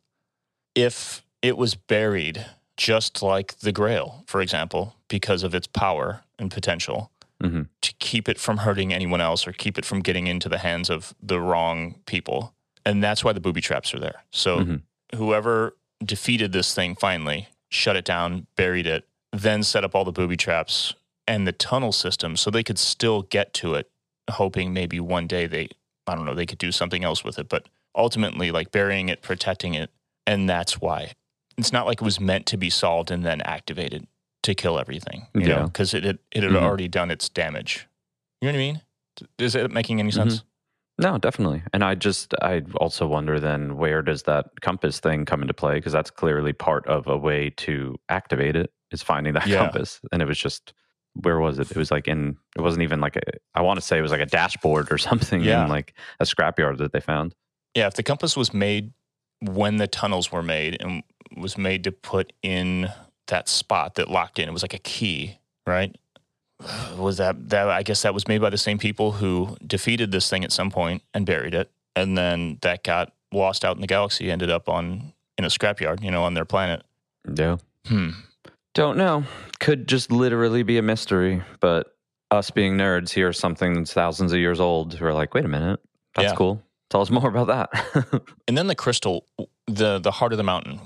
if 0.76 1.24
it 1.42 1.58
was 1.58 1.76
buried 1.76 2.46
just 2.78 3.22
like 3.22 3.60
the 3.60 3.72
Grail, 3.72 4.24
for 4.28 4.42
example, 4.42 4.96
because 5.08 5.44
of 5.44 5.56
its 5.56 5.68
power 5.68 6.22
and 6.40 6.52
potential, 6.52 7.12
Mhm. 7.42 7.68
to 7.82 7.94
keep 8.00 8.30
it 8.30 8.38
from 8.40 8.58
hurting 8.58 8.94
anyone 8.94 9.22
else 9.22 9.48
or 9.48 9.52
keep 9.54 9.78
it 9.80 9.86
from 9.86 10.02
getting 10.02 10.28
into 10.28 10.48
the 10.50 10.60
hands 10.60 10.90
of 10.90 11.14
the 11.24 11.40
wrong 11.40 11.96
people. 12.06 12.54
And 12.86 13.04
that's 13.04 13.24
why 13.24 13.34
the 13.34 13.40
booby 13.40 13.62
traps 13.62 13.94
are 13.94 14.00
there. 14.00 14.24
So 14.32 14.60
Mhm. 14.60 14.82
whoever 15.16 15.76
defeated 16.04 16.52
this 16.52 16.74
thing 16.76 16.96
finally 16.96 17.48
shut 17.72 17.96
it 17.96 18.06
down, 18.06 18.46
buried 18.56 18.86
it, 18.86 19.08
then 19.32 19.64
set 19.64 19.84
up 19.84 19.96
all 19.96 20.04
the 20.06 20.12
booby 20.12 20.38
traps 20.38 20.94
and 21.28 21.48
the 21.48 21.52
tunnel 21.52 21.92
system 21.92 22.36
so 22.36 22.52
they 22.52 22.64
could 22.64 22.78
still 22.78 23.24
get 23.24 23.54
to 23.56 23.74
it, 23.76 23.90
hoping 24.30 24.74
maybe 24.74 25.00
one 25.00 25.26
day 25.26 25.48
they, 25.48 25.70
I 26.06 26.16
don't 26.16 26.26
know, 26.26 26.36
they 26.36 26.46
could 26.46 26.58
do 26.58 26.72
something 26.72 27.04
else 27.04 27.24
with 27.24 27.40
it. 27.40 27.48
But 27.50 27.68
ultimately, 27.96 28.52
like 28.52 28.72
burying 28.72 29.10
it, 29.10 29.22
protecting 29.22 29.74
it. 29.74 29.90
And 30.28 30.50
that's 30.50 30.80
why. 30.82 31.14
It's 31.58 31.72
not 31.74 31.86
like 31.86 32.02
it 32.02 32.06
was 32.06 32.20
meant 32.20 32.46
to 32.48 32.58
be 32.58 32.70
solved 32.70 33.10
and 33.12 33.26
then 33.26 33.42
activated 33.42 34.08
to 34.44 34.54
kill 34.56 34.80
everything, 34.80 35.28
you 35.34 35.42
know, 35.42 35.48
Yeah. 35.58 35.64
because 35.66 35.94
it, 35.94 36.04
had 36.04 36.20
it 36.32 36.44
had 36.44 36.52
Mhm. 36.52 36.62
already 36.62 36.88
done 36.88 37.10
its 37.12 37.30
damage. 37.30 37.88
You 38.42 38.48
know 38.48 38.54
what 38.54 38.56
I 38.60 38.62
mean? 38.62 38.82
Is 39.38 39.56
it 39.56 39.72
making 39.72 40.00
any 40.00 40.10
Mhm. 40.12 40.16
sense? 40.16 40.44
No, 41.02 41.18
definitely. 41.18 41.64
And 41.74 41.84
I 41.84 41.96
just, 41.96 42.34
I 42.42 42.62
also 42.76 43.08
wonder 43.08 43.40
then 43.40 43.76
where 43.78 44.02
does 44.02 44.24
that 44.24 44.46
compass 44.62 45.00
thing 45.00 45.26
come 45.26 45.42
into 45.42 45.54
play? 45.54 45.76
Because 45.76 45.94
that's 45.94 46.12
clearly 46.12 46.54
part 46.54 46.86
of 46.88 47.08
a 47.08 47.18
way 47.18 47.50
to 47.58 47.96
activate 48.10 48.56
it 48.56 48.72
is 48.92 49.02
finding 49.02 49.34
that 49.34 49.48
Yeah. 49.48 49.58
compass. 49.58 50.00
And 50.12 50.22
it 50.22 50.26
was 50.26 50.38
just, 50.38 50.74
where 51.14 51.40
was 51.40 51.58
it? 51.60 51.72
It 51.72 51.78
was 51.78 51.90
like 51.92 52.08
in, 52.08 52.38
it 52.56 52.62
wasn't 52.62 52.84
even 52.84 53.02
like 53.02 53.16
a, 53.16 53.22
I 53.56 53.62
want 53.62 53.80
to 53.80 53.86
say 53.86 53.98
it 53.98 54.02
was 54.02 54.12
like 54.12 54.22
a 54.22 54.26
dashboard 54.28 54.92
or 54.92 54.98
something 55.10 55.42
Yeah. 55.44 55.64
in 55.64 55.70
like 55.70 55.96
a 56.20 56.24
scrapyard 56.26 56.78
that 56.78 56.94
they 56.94 57.02
found. 57.02 57.34
Yeah, 57.76 57.88
if 57.88 57.96
the 57.96 58.04
compass 58.04 58.38
was 58.38 58.54
made 58.54 58.94
when 59.42 59.78
the 59.78 59.88
tunnels 59.88 60.32
were 60.32 60.44
made 60.44 60.78
and 60.82 61.02
was 61.36 61.58
made 61.58 61.84
to 61.86 61.92
put 61.92 62.32
in 62.44 62.90
that 63.28 63.50
spot 63.50 63.96
that 63.96 64.10
locked 64.10 64.38
in, 64.38 64.48
it 64.48 64.52
was 64.52 64.62
like 64.62 64.74
a 64.76 64.80
key, 64.80 65.40
right? 65.66 65.96
Was 66.98 67.18
that 67.18 67.50
that? 67.50 67.70
I 67.70 67.84
guess 67.84 68.02
that 68.04 68.14
was 68.14 68.28
made 68.28 68.42
by 68.42 68.50
the 68.50 68.58
same 68.58 68.78
people 68.78 69.14
who 69.14 69.58
defeated 69.66 70.12
this 70.12 70.30
thing 70.30 70.44
at 70.44 70.52
some 70.52 70.70
point 70.72 71.02
and 71.14 71.26
buried 71.26 71.54
it, 71.56 71.72
and 71.96 72.18
then 72.18 72.58
that 72.62 72.84
got 72.84 73.14
lost 73.34 73.64
out 73.66 73.76
in 73.78 73.82
the 73.82 73.88
galaxy, 73.88 74.30
ended 74.32 74.50
up 74.50 74.68
on 74.70 75.14
in 75.38 75.46
a 75.46 75.48
scrapyard, 75.50 76.04
you 76.04 76.12
know, 76.12 76.24
on 76.24 76.34
their 76.34 76.46
planet. 76.46 76.84
Yeah. 77.34 77.58
Hmm. 77.88 78.10
Don't 78.74 78.98
know. 78.98 79.24
Could 79.60 79.88
just 79.88 80.12
literally 80.12 80.64
be 80.64 80.78
a 80.78 80.82
mystery. 80.82 81.42
But 81.60 81.96
us 82.30 82.50
being 82.52 82.78
nerds 82.78 83.10
hear 83.12 83.34
something 83.34 83.74
that's 83.74 83.94
thousands 83.94 84.32
of 84.34 84.40
years 84.40 84.60
old. 84.60 85.00
We're 85.00 85.14
like, 85.14 85.34
wait 85.34 85.46
a 85.46 85.50
minute. 85.50 85.80
That's 86.16 86.30
Yeah. 86.32 86.36
cool. 86.36 86.62
Tell 86.90 87.02
us 87.02 87.10
more 87.10 87.28
about 87.28 87.48
that. 87.48 88.22
And 88.48 88.58
then 88.58 88.68
the 88.68 88.76
crystal, 88.76 89.26
the 89.68 90.00
the 90.00 90.12
heart 90.12 90.32
of 90.34 90.38
the 90.38 90.44
mountain. 90.44 90.82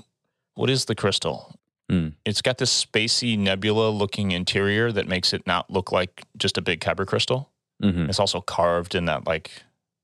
What 0.54 0.70
is 0.70 0.84
the 0.86 0.94
crystal? 0.94 1.58
Hmm. 1.90 2.08
It's 2.24 2.42
got 2.42 2.58
this 2.58 2.84
spacey 2.84 3.38
nebula 3.38 3.90
looking 3.90 4.32
interior 4.32 4.90
that 4.92 5.06
makes 5.06 5.32
it 5.32 5.46
not 5.46 5.70
look 5.70 5.92
like 5.92 6.24
just 6.36 6.58
a 6.58 6.62
big 6.62 6.80
kyber 6.80 7.06
crystal. 7.06 7.50
hmm 7.80 8.08
It's 8.08 8.18
also 8.20 8.40
carved 8.40 8.94
in 8.94 9.04
that 9.06 9.26
like 9.26 9.50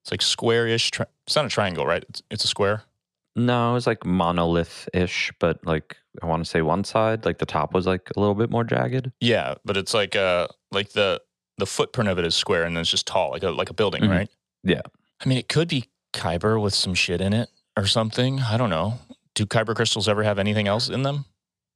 it's 0.04 0.10
like 0.10 0.22
square-ish. 0.22 0.90
Tri- 0.90 1.06
it's 1.26 1.36
not 1.36 1.44
a 1.44 1.48
triangle, 1.48 1.86
right? 1.86 2.04
It's, 2.08 2.22
it's 2.30 2.44
a 2.44 2.48
square. 2.48 2.82
No, 3.34 3.70
it 3.70 3.74
was 3.74 3.86
like 3.86 4.04
monolith 4.04 4.88
ish, 4.92 5.32
but 5.38 5.64
like 5.66 5.96
I 6.22 6.26
want 6.26 6.44
to 6.44 6.50
say 6.50 6.60
one 6.62 6.84
side, 6.84 7.24
like 7.24 7.38
the 7.38 7.46
top 7.46 7.72
was 7.72 7.86
like 7.86 8.10
a 8.16 8.20
little 8.20 8.34
bit 8.34 8.50
more 8.50 8.64
jagged. 8.64 9.10
Yeah, 9.20 9.54
but 9.64 9.76
it's 9.76 9.94
like 9.94 10.14
uh 10.16 10.48
like 10.70 10.90
the 10.92 11.20
the 11.58 11.66
footprint 11.66 12.08
of 12.10 12.18
it 12.18 12.24
is 12.24 12.34
square 12.34 12.64
and 12.64 12.76
then 12.76 12.82
it's 12.82 12.90
just 12.90 13.06
tall, 13.06 13.30
like 13.30 13.42
a 13.42 13.50
like 13.50 13.70
a 13.70 13.74
building, 13.74 14.02
Mhm. 14.02 14.10
right? 14.10 14.28
Yeah. 14.64 14.82
I 15.24 15.28
mean, 15.28 15.38
it 15.38 15.48
could 15.48 15.68
be 15.68 15.86
kyber 16.12 16.60
with 16.60 16.74
some 16.74 16.94
shit 16.94 17.20
in 17.20 17.32
it 17.32 17.48
or 17.76 17.86
something. 17.86 18.40
I 18.40 18.56
don't 18.56 18.70
know. 18.70 18.98
Do 19.34 19.46
kyber 19.46 19.74
crystals 19.74 20.08
ever 20.08 20.22
have 20.24 20.38
anything 20.38 20.68
else 20.68 20.88
in 20.88 21.02
them? 21.04 21.24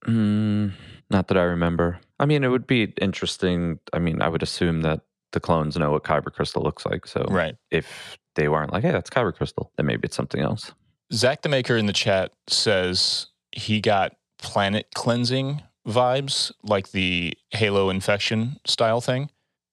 Mm, 0.07 0.73
not 1.11 1.29
that 1.29 1.37
I 1.37 1.43
remember. 1.43 1.99
I 2.19 2.27
mean, 2.27 2.45
it 2.45 2.49
would 2.49 2.67
be 2.67 2.85
interesting. 3.01 3.79
I 3.93 3.99
mean, 3.99 4.23
I 4.23 4.29
would 4.29 4.43
assume 4.43 4.83
that 4.83 5.01
the 5.33 5.41
clones 5.41 5.77
know 5.77 5.91
what 5.93 6.05
kyber 6.05 6.33
crystal 6.33 6.63
looks 6.63 6.87
like. 6.87 7.07
So 7.07 7.27
Right. 7.29 7.57
if 7.71 8.17
they 8.37 8.49
weren't 8.49 8.73
like, 8.73 8.85
hey, 8.85 8.93
that's 8.93 9.11
kyber 9.11 9.35
crystal, 9.35 9.71
then 9.77 9.87
maybe 9.87 10.07
it's 10.07 10.17
something 10.17 10.41
else. 10.41 10.73
Zach 11.13 11.43
the 11.43 11.49
Maker 11.49 11.77
in 11.77 11.87
the 11.87 11.93
chat 11.93 12.33
says 12.49 13.27
he 13.53 13.81
got 13.81 14.17
planet 14.39 14.87
cleansing 14.95 15.63
vibes, 15.87 16.53
like 16.63 16.91
the 16.93 17.35
Halo 17.51 17.91
infection 17.91 18.59
style 18.67 19.01
thing. 19.01 19.31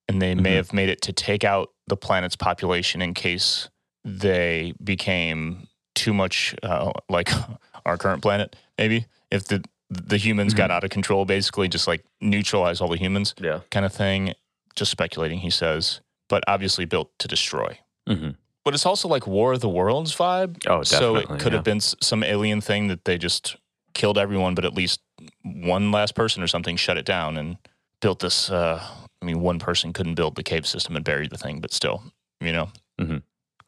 And 0.08 0.22
they 0.22 0.36
may 0.36 0.54
Mhm. 0.54 0.58
have 0.58 0.74
made 0.74 0.90
it 0.90 1.02
to 1.04 1.14
take 1.14 1.44
out 1.44 1.72
the 1.88 1.96
planet's 1.98 2.36
population 2.36 3.02
in 3.02 3.14
case 3.14 3.70
they 4.04 4.74
became 4.84 5.68
too 5.96 6.14
much 6.14 6.56
uh, 6.62 6.92
like 7.10 7.30
our 7.86 7.98
current 7.98 8.22
planet, 8.22 8.56
maybe. 8.78 9.06
If 9.32 9.46
the 9.46 9.64
the 9.94 10.18
humans 10.18 10.54
got 10.54 10.72
out 10.72 10.84
of 10.84 10.90
control, 10.90 11.26
basically 11.26 11.68
just 11.68 11.88
like 11.88 12.04
neutralize 12.22 12.82
all 12.82 12.88
the 12.90 12.98
humans 12.98 13.34
Yeah. 13.40 13.60
kind 13.72 13.86
of 13.86 13.94
thing. 13.94 14.34
Just 14.76 14.92
speculating, 14.92 15.40
he 15.40 15.50
says, 15.50 16.02
but 16.30 16.44
obviously 16.48 16.86
built 16.86 17.12
to 17.20 17.28
destroy. 17.28 17.78
hmm 18.08 18.32
But 18.66 18.74
it's 18.74 18.86
also 18.86 19.08
like 19.08 19.28
War 19.28 19.54
of 19.54 19.60
the 19.62 19.70
Worlds 19.70 20.16
vibe. 20.16 20.58
Oh, 20.68 20.84
So 20.84 21.18
it 21.18 21.28
could 21.28 21.52
yeah. 21.52 21.58
have 21.58 21.64
been 21.64 21.80
some 21.80 22.24
alien 22.24 22.60
thing 22.62 22.88
that 22.88 23.06
they 23.06 23.18
just 23.18 23.56
killed 23.94 24.18
everyone, 24.18 24.56
but 24.56 24.66
at 24.66 24.74
least 24.74 25.00
one 25.44 25.92
last 25.92 26.16
person 26.16 26.42
or 26.42 26.48
something 26.48 26.76
shut 26.78 26.98
it 26.98 27.06
down 27.06 27.38
and 27.38 27.58
built 28.02 28.20
this. 28.20 28.50
Uh, 28.50 28.82
I 29.22 29.26
mean, 29.26 29.42
one 29.42 29.60
person 29.60 29.94
couldn't 29.94 30.16
build 30.16 30.36
the 30.36 30.44
cave 30.44 30.66
system 30.66 30.96
and 30.96 31.06
buried 31.06 31.30
the 31.30 31.38
thing, 31.38 31.60
but 31.60 31.72
still, 31.72 32.04
you 32.42 32.52
know. 32.52 32.70
Mhm. 33.00 33.22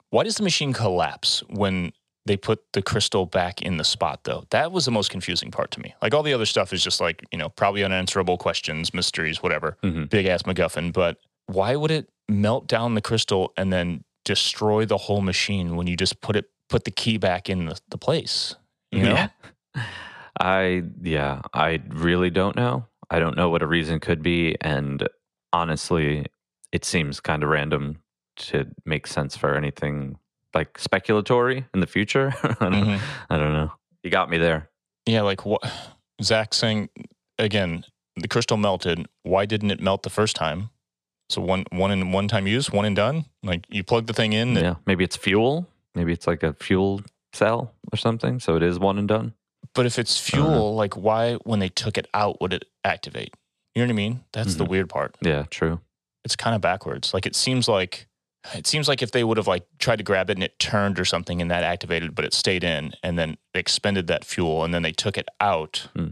Why 0.10 0.24
does 0.24 0.36
the 0.38 0.44
machine 0.44 0.74
collapse 0.74 1.44
when 1.50 1.92
they 2.26 2.38
put 2.38 2.60
the 2.74 2.82
crystal 2.82 3.26
back 3.26 3.62
in 3.62 3.78
the 3.78 3.84
spot, 3.84 4.22
though? 4.24 4.46
That 4.50 4.72
was 4.72 4.86
the 4.86 4.92
most 4.92 5.10
confusing 5.12 5.52
part 5.52 5.72
to 5.72 5.80
me. 5.80 5.94
Like 6.02 6.14
all 6.14 6.24
the 6.24 6.34
other 6.34 6.46
stuff 6.46 6.74
is 6.74 6.84
just 6.84 7.00
like, 7.00 7.24
you 7.32 7.38
know, 7.38 7.50
probably 7.50 7.84
unanswerable 7.84 8.38
questions, 8.38 8.94
mysteries, 8.94 9.44
whatever, 9.44 9.78
Mhm. 9.84 10.10
big 10.10 10.26
ass 10.26 10.44
MacGuffin. 10.44 10.92
But 10.92 11.20
why 11.48 11.76
would 11.76 11.92
it 11.92 12.10
melt 12.28 12.68
down 12.68 12.96
the 12.96 13.02
crystal 13.02 13.54
and 13.58 13.72
then 13.72 14.04
destroy 14.24 14.86
the 14.86 14.98
whole 14.98 15.22
machine 15.22 15.76
when 15.76 15.86
you 15.88 15.96
just 15.96 16.20
put 16.22 16.36
it 16.36 16.46
put 16.68 16.84
the 16.84 16.90
key 16.92 17.18
back 17.18 17.48
in 17.50 17.66
the, 17.68 17.80
the 17.90 17.98
place? 17.98 18.56
You 18.92 19.04
know? 19.04 19.14
Yeah. 19.14 19.30
I 20.40 20.84
yeah, 21.02 21.42
I 21.54 21.82
really 21.90 22.30
don't 22.30 22.56
know. 22.56 22.88
I 23.10 23.20
don't 23.20 23.38
know 23.38 23.50
what 23.50 23.62
a 23.62 23.68
reason 23.68 24.00
could 24.00 24.22
be, 24.24 24.56
and 24.62 25.08
honestly, 25.54 26.26
it 26.72 26.84
seems 26.84 27.20
kind 27.20 27.44
of 27.44 27.50
random 27.50 28.00
to 28.38 28.66
make 28.86 29.06
sense 29.08 29.38
for 29.38 29.56
anything 29.56 30.18
like 30.56 30.78
speculatory 30.80 31.65
in 31.74 31.80
the 31.82 31.88
future. 31.88 32.34
I, 32.44 32.48
don't, 32.70 32.74
Mhm. 32.74 33.00
I 33.30 33.38
don't 33.38 33.54
know. 33.54 33.72
You 34.04 34.10
got 34.10 34.30
me 34.30 34.38
there. 34.38 34.70
Yeah, 35.06 35.22
like 35.22 35.46
what 35.46 35.62
Zach 36.24 36.54
saying 36.54 36.89
again, 37.38 37.84
the 38.15 38.28
crystal 38.28 38.58
melted. 38.58 39.06
Why 39.24 39.46
didn't 39.46 39.72
it 39.72 39.82
melt 39.82 40.04
the 40.04 40.10
first 40.10 40.36
time? 40.36 40.70
So 41.30 41.41
one 41.41 41.65
one 41.72 41.91
in 41.91 42.12
one 42.12 42.28
time 42.28 42.48
use, 42.48 42.72
one 42.72 42.86
and 42.86 42.96
done. 42.96 43.26
Like 43.44 43.65
you 43.70 43.84
plug 43.84 44.08
the 44.08 44.13
thing 44.13 44.34
in. 44.34 44.56
Yeah, 44.56 44.76
maybe 44.86 45.04
it's 45.04 45.18
fuel. 45.18 45.68
Maybe 45.94 46.13
it's 46.13 46.28
like 46.28 46.44
a 46.44 46.54
fuel 46.54 47.02
cell 47.34 47.74
or 47.91 47.98
something. 47.98 48.39
So 48.39 48.56
it 48.56 48.63
is 48.63 48.80
one 48.80 48.98
and 48.98 49.08
done. 49.08 49.34
But 49.74 49.86
if 49.86 50.00
it's 50.00 50.20
fuel, 50.20 50.76
like 50.76 50.96
why 50.96 51.34
when 51.44 51.60
they 51.60 51.70
took 51.70 51.98
it 51.98 52.08
out 52.13 52.39
would 52.41 52.54
it 52.54 52.65
activate? 52.84 53.34
You 53.74 53.82
know 53.82 53.88
what 53.88 53.94
I 53.94 53.96
mean? 53.96 54.24
That's 54.32 54.56
the 54.56 54.63
Mhm. 54.63 54.70
weird 54.70 54.89
part. 54.89 55.15
Yeah, 55.22 55.44
true. 55.50 55.82
It's 56.24 56.36
kind 56.36 56.56
of 56.56 56.62
backwards. 56.62 57.13
Like 57.13 57.26
it 57.26 57.36
seems 57.36 57.68
like 57.68 58.08
it 58.54 58.68
seems 58.68 58.88
like 58.88 59.02
if 59.02 59.12
they 59.12 59.24
would 59.24 59.38
have 59.38 59.48
like 59.48 59.66
tried 59.80 59.98
to 59.98 60.04
grab 60.04 60.30
it 60.30 60.38
and 60.38 60.44
it 60.44 60.60
turned 60.60 61.00
or 61.00 61.06
something 61.06 61.42
and 61.42 61.50
that 61.52 61.64
activated, 61.64 62.14
but 62.16 62.26
it 62.26 62.34
stayed 62.34 62.64
in 62.64 62.94
and 63.02 63.18
then 63.18 63.38
they 63.54 63.60
expended 63.60 64.08
that 64.08 64.24
fuel 64.26 64.64
and 64.64 64.74
then 64.74 64.82
they 64.84 64.92
took 64.92 65.18
it 65.18 65.28
out, 65.40 65.88
Hmm. 65.96 66.10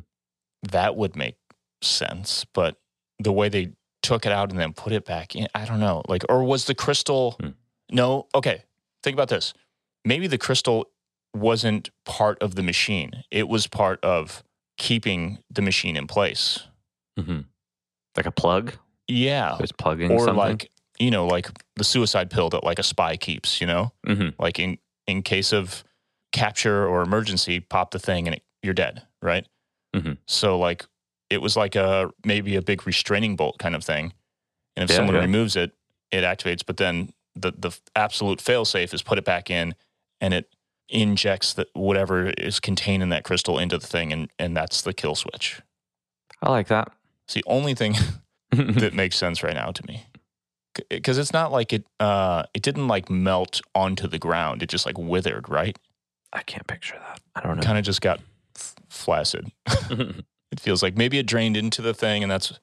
that 0.63 0.96
would 0.96 1.15
make 1.15 1.36
sense. 1.82 2.46
But 2.54 2.78
the 3.19 3.32
way 3.32 3.50
they 3.50 3.74
took 4.02 4.26
it 4.26 4.32
out 4.32 4.50
and 4.52 4.60
then 4.60 4.74
put 4.74 4.91
it 4.93 5.06
back 5.06 5.36
in. 5.36 5.48
I 5.56 5.65
don't 5.65 5.80
know. 5.80 6.02
Like, 6.10 6.24
or 6.30 6.43
was 6.43 6.65
the 6.65 6.76
crystal? 6.76 7.38
Hmm. 7.39 7.50
No. 7.91 8.28
Okay. 8.36 8.63
Think 9.04 9.13
about 9.15 9.30
this. 9.30 9.54
Maybe 10.06 10.28
the 10.28 10.38
crystal 10.38 10.89
wasn't 11.36 11.89
part 12.06 12.41
of 12.41 12.56
the 12.56 12.63
machine. 12.63 13.24
It 13.32 13.48
was 13.48 13.67
part 13.67 14.04
of 14.04 14.43
keeping 14.78 15.39
the 15.50 15.62
machine 15.62 15.96
in 15.96 16.08
place. 16.08 16.60
hmm 17.17 17.41
Like 18.17 18.26
a 18.26 18.32
plug? 18.32 18.74
Yeah. 19.08 19.56
It 19.56 19.62
was 19.62 19.72
plugging 19.72 20.12
Or 20.12 20.19
something? 20.19 20.36
like, 20.36 20.69
you 20.99 21.12
know, 21.12 21.25
like 21.27 21.49
the 21.75 21.84
suicide 21.84 22.29
pill 22.29 22.49
that 22.49 22.63
like 22.63 22.79
a 22.79 22.84
spy 22.84 23.17
keeps, 23.17 23.60
you 23.62 23.67
know? 23.67 23.91
hmm 24.06 24.29
Like 24.39 24.60
in 24.60 24.77
in 25.08 25.21
case 25.21 25.51
of 25.53 25.84
capture 26.32 26.88
or 26.88 27.01
emergency, 27.01 27.60
pop 27.60 27.91
the 27.91 27.99
thing 27.99 28.27
and 28.27 28.36
it, 28.38 28.43
you're 28.62 28.73
dead, 28.73 29.03
right? 29.21 29.45
Mhm. 29.95 30.17
So 30.27 30.58
like 30.58 30.86
it 31.29 31.41
was 31.41 31.56
like 31.58 31.75
a 31.75 32.12
maybe 32.25 32.56
a 32.56 32.62
big 32.62 32.86
restraining 32.86 33.36
bolt 33.36 33.58
kind 33.60 33.75
of 33.75 33.84
thing, 33.84 34.13
and 34.75 34.84
if 34.84 34.89
Yeah, 34.89 34.97
someone 34.97 35.15
yeah. 35.15 35.21
removes 35.21 35.56
it, 35.56 35.71
it 36.12 36.23
activates. 36.23 36.63
But 36.65 36.77
then 36.77 37.13
the 37.36 37.51
the 37.58 37.71
absolute 37.95 38.39
fail 38.41 38.65
safe 38.65 38.93
is 38.93 39.01
put 39.01 39.17
it 39.17 39.25
back 39.25 39.49
in, 39.49 39.75
and 40.21 40.34
it 40.34 40.56
injects 40.89 41.53
the, 41.53 41.65
whatever 41.73 42.29
is 42.38 42.60
contained 42.60 43.01
in 43.01 43.10
that 43.10 43.23
crystal 43.23 43.58
into 43.58 43.77
the 43.77 43.88
thing, 43.88 44.13
and 44.13 44.29
and 44.38 44.56
that's 44.56 44.82
the 44.84 44.93
kill 44.93 45.15
switch. 45.15 45.62
I 46.41 46.49
like 46.51 46.67
that. 46.67 46.91
It's 47.25 47.34
the 47.34 47.43
only 47.47 47.73
thing 47.73 47.95
that 48.51 48.93
makes 48.93 49.15
sense 49.17 49.41
right 49.43 49.56
now 49.56 49.71
to 49.71 49.84
me. 49.88 50.06
Because 50.89 51.17
it's 51.17 51.33
not 51.33 51.51
like 51.51 51.73
it, 51.73 51.86
uh, 51.99 52.43
it 52.53 52.63
didn't 52.63 52.88
like 52.88 53.09
melt 53.09 53.62
onto 53.75 54.07
the 54.07 54.19
ground. 54.19 54.63
It 54.63 54.69
just 54.69 54.86
like 54.86 54.97
withered, 54.97 55.49
right? 55.49 55.77
I 56.31 56.41
can't 56.41 56.65
picture 56.67 56.97
that. 56.99 57.19
I 57.36 57.41
don't 57.41 57.57
know. 57.57 57.63
kind 57.63 57.77
of 57.77 57.83
just 57.83 58.01
got 58.01 58.19
f- 58.55 58.75
flaccid. 58.89 59.51
it 59.67 60.59
feels 60.59 60.81
like 60.81 60.97
maybe 60.97 61.19
it 61.19 61.27
drained 61.27 61.57
into 61.57 61.81
the 61.81 61.93
thing, 61.93 62.23
and 62.23 62.31
that's 62.31 62.59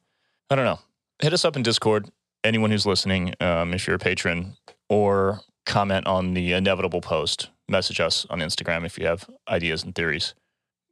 I 0.50 0.56
don't 0.56 0.64
know. 0.64 0.80
Hit 1.20 1.32
us 1.32 1.44
up 1.44 1.56
in 1.56 1.62
Discord. 1.62 2.10
Anyone 2.42 2.70
who's 2.70 2.86
listening, 2.86 3.34
um, 3.40 3.74
if 3.74 3.86
you're 3.86 3.96
a 3.96 3.98
patron, 3.98 4.56
or 4.88 5.40
comment 5.66 6.06
on 6.06 6.34
the 6.34 6.52
inevitable 6.52 7.00
post. 7.00 7.50
Message 7.68 8.00
us 8.00 8.26
on 8.30 8.40
Instagram 8.40 8.84
if 8.84 8.98
you 8.98 9.06
have 9.06 9.28
ideas 9.48 9.84
and 9.84 9.94
theories. 9.94 10.34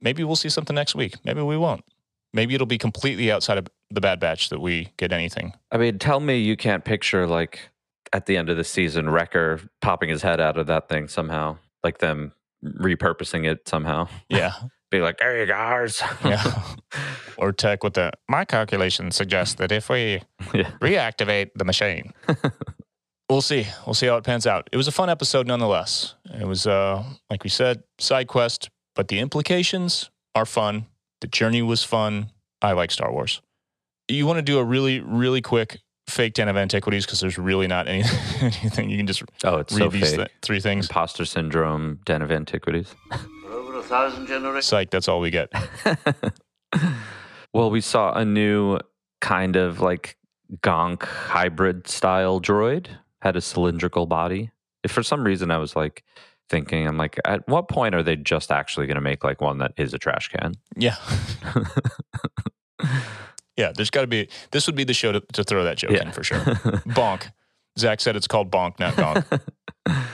Maybe 0.00 0.22
we'll 0.22 0.36
see 0.36 0.48
something 0.48 0.74
next 0.74 0.94
week. 0.94 1.16
Maybe 1.24 1.42
we 1.42 1.56
won't. 1.56 1.84
Maybe 2.32 2.54
it'll 2.54 2.66
be 2.66 2.78
completely 2.78 3.32
outside 3.32 3.58
of 3.58 3.66
the 3.90 4.00
Bad 4.00 4.20
Batch 4.20 4.50
that 4.50 4.60
we 4.60 4.92
get 4.96 5.12
anything. 5.12 5.54
I 5.70 5.78
mean, 5.78 5.98
tell 5.98 6.20
me 6.20 6.38
you 6.38 6.56
can't 6.56 6.84
picture 6.84 7.26
like 7.26 7.70
at 8.12 8.26
the 8.26 8.36
end 8.36 8.48
of 8.48 8.56
the 8.56 8.64
season, 8.64 9.10
Wrecker 9.10 9.60
popping 9.80 10.08
his 10.08 10.22
head 10.22 10.40
out 10.40 10.56
of 10.58 10.66
that 10.66 10.88
thing 10.88 11.08
somehow, 11.08 11.58
like 11.82 11.98
them 11.98 12.32
repurposing 12.64 13.46
it 13.46 13.68
somehow. 13.68 14.08
Yeah, 14.28 14.52
Be 14.90 15.00
like, 15.00 15.18
there 15.18 15.38
you 15.38 15.46
guys. 15.46 16.02
yeah. 16.24 16.62
or 17.36 17.52
tech 17.52 17.84
with 17.84 17.94
the 17.94 18.10
my 18.28 18.44
calculations 18.44 19.16
suggest 19.16 19.58
that 19.58 19.70
if 19.70 19.90
we 19.90 20.22
yeah. 20.54 20.70
reactivate 20.80 21.50
the 21.54 21.64
machine. 21.64 22.12
we'll 23.30 23.42
see. 23.42 23.66
We'll 23.84 23.94
see 23.94 24.06
how 24.06 24.16
it 24.16 24.24
pans 24.24 24.46
out. 24.46 24.68
It 24.72 24.78
was 24.78 24.88
a 24.88 24.92
fun 24.92 25.10
episode 25.10 25.46
nonetheless. 25.46 26.14
It 26.24 26.46
was, 26.46 26.66
uh, 26.66 27.04
like 27.28 27.44
we 27.44 27.50
said, 27.50 27.82
side 27.98 28.28
quest, 28.28 28.70
but 28.94 29.08
the 29.08 29.18
implications 29.18 30.10
are 30.34 30.46
fun. 30.46 30.86
The 31.20 31.26
journey 31.26 31.60
was 31.60 31.84
fun. 31.84 32.30
I 32.62 32.72
like 32.72 32.90
Star 32.90 33.12
Wars. 33.12 33.42
You 34.08 34.26
want 34.26 34.38
to 34.38 34.42
do 34.42 34.58
a 34.58 34.64
really, 34.64 35.00
really 35.00 35.40
quick 35.42 35.78
fake 36.06 36.32
den 36.34 36.48
of 36.48 36.56
antiquities 36.56 37.04
because 37.04 37.20
there's 37.20 37.36
really 37.38 37.66
not 37.66 37.86
any, 37.86 38.02
anything. 38.40 38.88
You 38.90 38.96
can 38.96 39.06
just 39.06 39.22
Oh, 39.44 39.56
it's 39.58 39.72
read 39.74 39.78
so 39.84 39.88
these 39.90 40.08
fake. 40.10 40.16
th- 40.16 40.30
three 40.42 40.60
things. 40.60 40.86
Imposter 40.86 41.24
syndrome, 41.26 42.00
den 42.06 42.22
of 42.22 42.30
antiquities. 42.32 42.94
For 43.10 43.52
over 43.52 43.78
a 43.78 43.82
thousand 43.82 44.26
generations. 44.26 44.64
Psych, 44.66 44.90
that's 44.90 45.08
all 45.08 45.20
we 45.20 45.30
get. 45.30 45.52
well, 47.52 47.70
we 47.70 47.80
saw 47.80 48.14
a 48.14 48.24
new 48.24 48.78
kind 49.20 49.56
of 49.56 49.80
like 49.80 50.16
gonk 50.62 51.02
hybrid 51.02 51.86
style 51.88 52.40
droid, 52.40 52.86
had 53.20 53.36
a 53.36 53.40
cylindrical 53.42 54.06
body. 54.06 54.50
If 54.84 54.92
for 54.92 55.02
some 55.02 55.24
reason 55.24 55.50
I 55.50 55.58
was 55.58 55.76
like 55.76 56.04
thinking, 56.48 56.86
I'm 56.86 56.96
like, 56.96 57.18
at 57.26 57.46
what 57.48 57.68
point 57.68 57.94
are 57.94 58.02
they 58.02 58.16
just 58.16 58.50
actually 58.50 58.86
going 58.86 58.94
to 58.94 59.00
make 59.02 59.24
like 59.24 59.42
one 59.42 59.58
that 59.58 59.72
is 59.76 59.92
a 59.92 59.98
trash 59.98 60.28
can? 60.28 60.54
Yeah. 60.76 60.96
Yeah, 63.58 63.72
there's 63.74 63.90
got 63.90 64.00
to 64.02 64.06
be, 64.06 64.28
this 64.52 64.66
would 64.66 64.76
be 64.76 64.84
the 64.84 64.94
show 64.94 65.12
to, 65.12 65.20
to 65.34 65.44
throw 65.44 65.64
that 65.64 65.76
joke 65.76 65.90
in 65.90 66.10
for 66.12 66.22
sure. 66.24 66.38
Bonk. 66.96 67.30
Zach 67.78 68.00
said 68.00 68.16
it's 68.16 68.26
called 68.26 68.50
Bonk, 68.50 68.78
not 68.80 68.94
Gonk. 68.94 69.40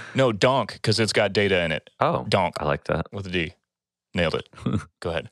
no, 0.14 0.32
Donk, 0.32 0.72
because 0.74 0.98
it's 0.98 1.12
got 1.12 1.32
data 1.32 1.62
in 1.64 1.70
it. 1.72 1.88
oh, 2.00 2.24
Donk 2.28 2.54
I 2.60 2.64
like 2.64 2.84
that. 2.84 3.06
with 3.12 3.26
a 3.26 3.30
D. 3.30 3.54
Nailed 4.14 4.34
it. 4.34 4.48
Go 5.00 5.10
ahead. 5.10 5.30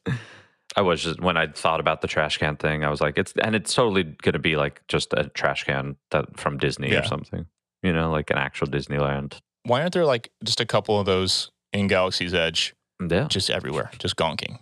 I 0.77 0.81
was 0.81 1.03
just 1.03 1.21
when 1.21 1.37
I 1.37 1.47
thought 1.49 1.81
about 1.81 2.01
the 2.01 2.09
trash 2.09 2.39
can 2.39 2.57
thing, 2.57 2.85
I 2.85 2.89
was 2.89 3.01
like, 3.01 3.19
it's 3.19 3.33
and 3.43 3.55
it's 3.55 3.75
totally 3.75 4.05
going 4.05 4.33
to 4.33 4.39
be 4.39 4.57
like 4.57 4.81
just 4.89 5.13
a 5.13 5.25
trash 5.35 5.65
can 5.65 5.97
that 6.11 6.39
from 6.41 6.57
Disney 6.59 6.91
Yeah. 6.91 7.01
or 7.01 7.05
something. 7.05 7.47
You 7.83 7.93
know, 7.93 8.11
like 8.11 8.31
an 8.31 8.39
actual 8.39 8.67
Disneyland. 8.69 9.35
Why 9.65 9.83
aren't 9.83 9.93
there 9.93 10.07
like 10.07 10.31
just 10.43 10.61
a 10.61 10.67
couple 10.67 10.99
of 10.99 11.05
those 11.07 11.51
in 11.75 11.89
Galaxy's 11.89 12.33
Edge 12.35 12.75
Yeah, 13.07 13.27
just 13.29 13.51
everywhere, 13.51 13.91
just 13.99 14.17
gonking? 14.17 14.59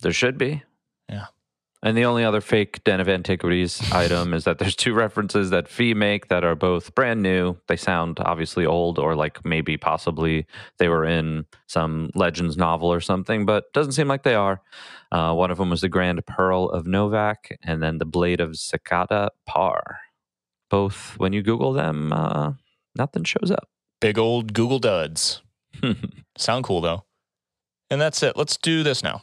there 0.00 0.12
should 0.12 0.38
be. 0.38 0.62
Yeah. 1.08 1.26
And 1.82 1.96
the 1.96 2.04
only 2.06 2.24
other 2.24 2.40
fake 2.40 2.82
Den 2.82 3.00
of 3.00 3.08
Antiquities 3.08 3.80
item 3.92 4.34
is 4.34 4.42
that 4.44 4.58
there's 4.58 4.74
two 4.74 4.94
references 4.94 5.50
that 5.50 5.68
Phee 5.68 5.94
make 5.94 6.26
that 6.26 6.42
are 6.42 6.56
both 6.56 6.92
brand 6.94 7.22
new. 7.22 7.56
They 7.68 7.76
sound 7.76 8.18
obviously 8.20 8.66
old, 8.66 8.98
or 8.98 9.14
like 9.14 9.44
maybe 9.44 9.76
possibly 9.76 10.46
they 10.78 10.88
were 10.88 11.04
in 11.04 11.46
some 11.68 12.10
Legends 12.16 12.56
novel 12.56 12.92
or 12.92 13.00
something, 13.00 13.46
but 13.46 13.72
doesn't 13.72 13.92
seem 13.92 14.08
like 14.08 14.24
they 14.24 14.34
are. 14.34 14.60
Uh, 15.12 15.32
one 15.34 15.52
of 15.52 15.58
them 15.58 15.70
was 15.70 15.80
the 15.80 15.88
Grand 15.88 16.24
Pearl 16.26 16.64
of 16.64 16.86
Novak, 16.86 17.56
and 17.62 17.80
then 17.80 17.98
the 17.98 18.04
Blade 18.04 18.40
of 18.40 18.56
Cicada 18.56 19.30
Par. 19.46 20.00
Both, 20.70 21.14
when 21.16 21.32
you 21.32 21.42
Google 21.42 21.72
them, 21.72 22.12
uh, 22.12 22.54
nothing 22.96 23.22
shows 23.22 23.52
up. 23.52 23.68
Big 24.00 24.18
old 24.18 24.52
Google 24.52 24.80
duds. 24.80 25.42
Sound 26.36 26.64
cool 26.64 26.80
though. 26.80 27.04
And 27.88 28.00
that's 28.00 28.22
it. 28.22 28.36
Let's 28.36 28.56
do 28.56 28.82
this 28.82 29.02
now. 29.02 29.22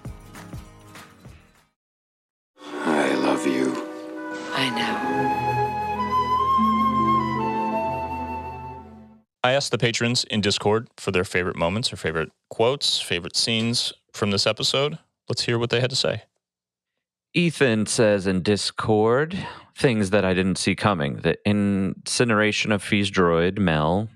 I 9.51 9.55
asked 9.55 9.71
the 9.71 9.77
patrons 9.77 10.23
in 10.23 10.39
Discord 10.39 10.87
for 10.95 11.11
their 11.11 11.25
favorite 11.25 11.57
moments 11.57 11.91
or 11.91 11.97
favorite 11.97 12.31
quotes, 12.49 13.01
favorite 13.01 13.35
scenes 13.35 13.91
from 14.13 14.31
this 14.31 14.47
episode. 14.47 14.97
Let's 15.27 15.41
hear 15.41 15.59
what 15.59 15.71
they 15.71 15.81
had 15.81 15.89
to 15.89 15.95
say. 15.97 16.23
Ethan 17.33 17.85
says 17.85 18.27
in 18.27 18.43
Discord 18.43 19.37
things 19.75 20.11
that 20.11 20.23
I 20.23 20.33
didn't 20.33 20.57
see 20.57 20.73
coming. 20.73 21.17
The 21.17 21.37
incineration 21.45 22.71
of 22.71 22.81
Phee's 22.81 23.11
droid, 23.11 23.59
Mel, 23.59 24.07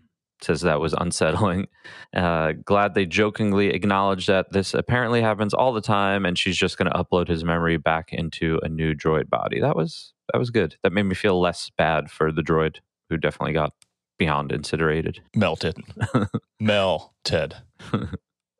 says 0.41 0.61
that 0.61 0.79
was 0.79 0.95
unsettling. 0.97 1.67
Uh, 2.15 2.53
glad 2.63 2.93
they 2.93 3.05
jokingly 3.05 3.67
acknowledged 3.67 4.27
that 4.29 4.49
this 4.51 4.73
apparently 4.73 5.21
happens 5.21 5.53
all 5.53 5.73
the 5.73 5.81
time 5.81 6.25
and 6.25 6.39
she's 6.39 6.55
just 6.55 6.77
going 6.77 6.89
to 6.89 6.97
upload 6.97 7.27
his 7.27 7.43
memory 7.43 7.75
back 7.75 8.13
into 8.13 8.57
a 8.63 8.69
new 8.69 8.93
droid 8.93 9.29
body. 9.29 9.59
That 9.59 9.75
was 9.75 10.13
that 10.31 10.39
was 10.39 10.49
good. 10.49 10.77
That 10.81 10.93
made 10.93 11.03
me 11.03 11.13
feel 11.13 11.39
less 11.41 11.69
bad 11.77 12.09
for 12.09 12.31
the 12.31 12.41
droid 12.41 12.77
who 13.09 13.17
definitely 13.17 13.51
got 13.51 13.73
beyond 14.17 14.51
incinerated. 14.51 15.21
Melted. 15.35 15.77
Mel, 16.59 17.13
Ted. 17.23 17.57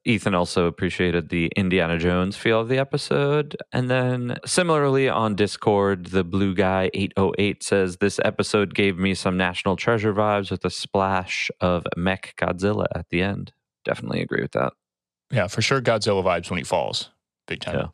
Ethan 0.06 0.36
also 0.36 0.68
appreciated 0.68 1.30
the 1.30 1.52
Indiana 1.56 1.98
Jones 1.98 2.38
feel 2.38 2.62
of 2.62 2.70
the 2.70 2.78
episode. 2.78 3.58
And 3.74 3.90
then 3.90 4.38
similarly 4.46 5.10
on 5.10 5.36
Discord, 5.36 6.08
the 6.08 6.24
blue 6.24 6.54
guy 6.54 6.92
808 6.94 7.64
says 7.64 7.98
this 7.98 8.20
episode 8.24 8.76
gave 8.76 9.00
me 9.00 9.16
some 9.16 9.36
National 9.36 9.76
Treasure 9.76 10.14
vibes 10.14 10.52
with 10.52 10.64
a 10.64 10.70
splash 10.70 11.50
of 11.60 11.88
Mech 11.98 12.36
Godzilla 12.38 12.86
at 12.94 13.08
the 13.10 13.24
end. 13.24 13.52
Definitely 13.84 14.22
agree 14.22 14.44
with 14.44 14.52
that. 14.52 14.74
Yeah, 15.32 15.48
for 15.48 15.64
sure 15.64 15.82
Godzilla 15.82 16.24
vibes 16.24 16.52
when 16.52 16.60
he 16.60 16.64
falls. 16.64 17.10
Big 17.48 17.62
time. 17.62 17.90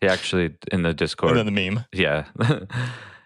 He 0.00 0.08
actually 0.08 0.54
in 0.72 0.82
the 0.82 0.92
Discord 0.92 1.30
And 1.36 1.38
then 1.38 1.54
the 1.54 1.70
meme. 1.70 1.84
Yeah. 1.92 2.26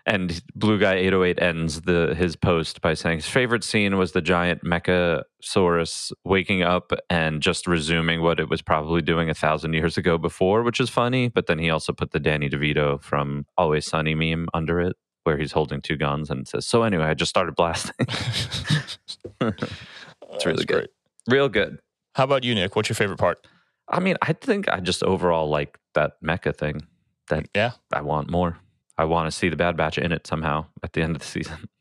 and 0.06 0.42
Blue 0.54 0.78
Guy 0.78 0.94
808 0.94 1.40
ends 1.42 1.82
the 1.82 2.14
his 2.16 2.36
post 2.36 2.80
by 2.80 2.94
saying 2.94 3.18
his 3.18 3.28
favorite 3.28 3.64
scene 3.64 3.96
was 3.98 4.12
the 4.12 4.20
giant 4.22 4.62
Mechasaurus 4.64 6.12
waking 6.24 6.62
up 6.62 6.92
and 7.08 7.40
just 7.42 7.66
resuming 7.66 8.22
what 8.22 8.40
it 8.40 8.48
was 8.48 8.62
probably 8.62 9.02
doing 9.02 9.28
a 9.30 9.34
thousand 9.34 9.72
years 9.74 9.96
ago 9.98 10.18
before, 10.18 10.62
which 10.62 10.80
is 10.80 10.90
funny. 10.90 11.28
But 11.28 11.46
then 11.46 11.58
he 11.58 11.70
also 11.70 11.92
put 11.92 12.12
the 12.12 12.20
Danny 12.20 12.48
DeVito 12.48 13.02
from 13.02 13.46
Always 13.56 13.86
Sunny 13.86 14.14
meme 14.14 14.48
under 14.54 14.80
it. 14.80 14.96
where 15.24 15.36
he's 15.36 15.52
holding 15.52 15.82
two 15.82 15.96
guns 15.96 16.30
and 16.30 16.48
says, 16.48 16.66
"So 16.66 16.82
anyway, 16.82 17.04
I 17.04 17.14
just 17.14 17.28
started 17.30 17.54
blasting." 17.54 17.94
it's 19.40 20.46
really 20.46 20.56
That's 20.56 20.64
good, 20.64 20.66
great. 20.66 20.88
real 21.28 21.48
good. 21.48 21.78
How 22.14 22.24
about 22.24 22.42
you, 22.44 22.54
Nick? 22.54 22.74
What's 22.74 22.88
your 22.88 22.96
favorite 22.96 23.18
part? 23.18 23.46
I 23.88 24.00
mean, 24.00 24.16
I 24.22 24.32
think 24.32 24.68
I 24.68 24.80
just 24.80 25.02
overall 25.02 25.48
like 25.48 25.78
that 25.94 26.12
mecha 26.24 26.56
thing. 26.56 26.86
That 27.28 27.46
Yeah. 27.54 27.72
I 27.92 28.00
want 28.02 28.30
more. 28.30 28.58
I 29.00 29.04
want 29.04 29.30
to 29.30 29.36
see 29.36 29.48
the 29.48 29.56
Bad 29.56 29.78
Batch 29.78 29.96
in 29.96 30.12
it 30.12 30.26
somehow 30.26 30.66
at 30.82 30.92
the 30.92 31.00
end 31.00 31.16
of 31.16 31.22
the 31.22 31.28
season. 31.28 31.68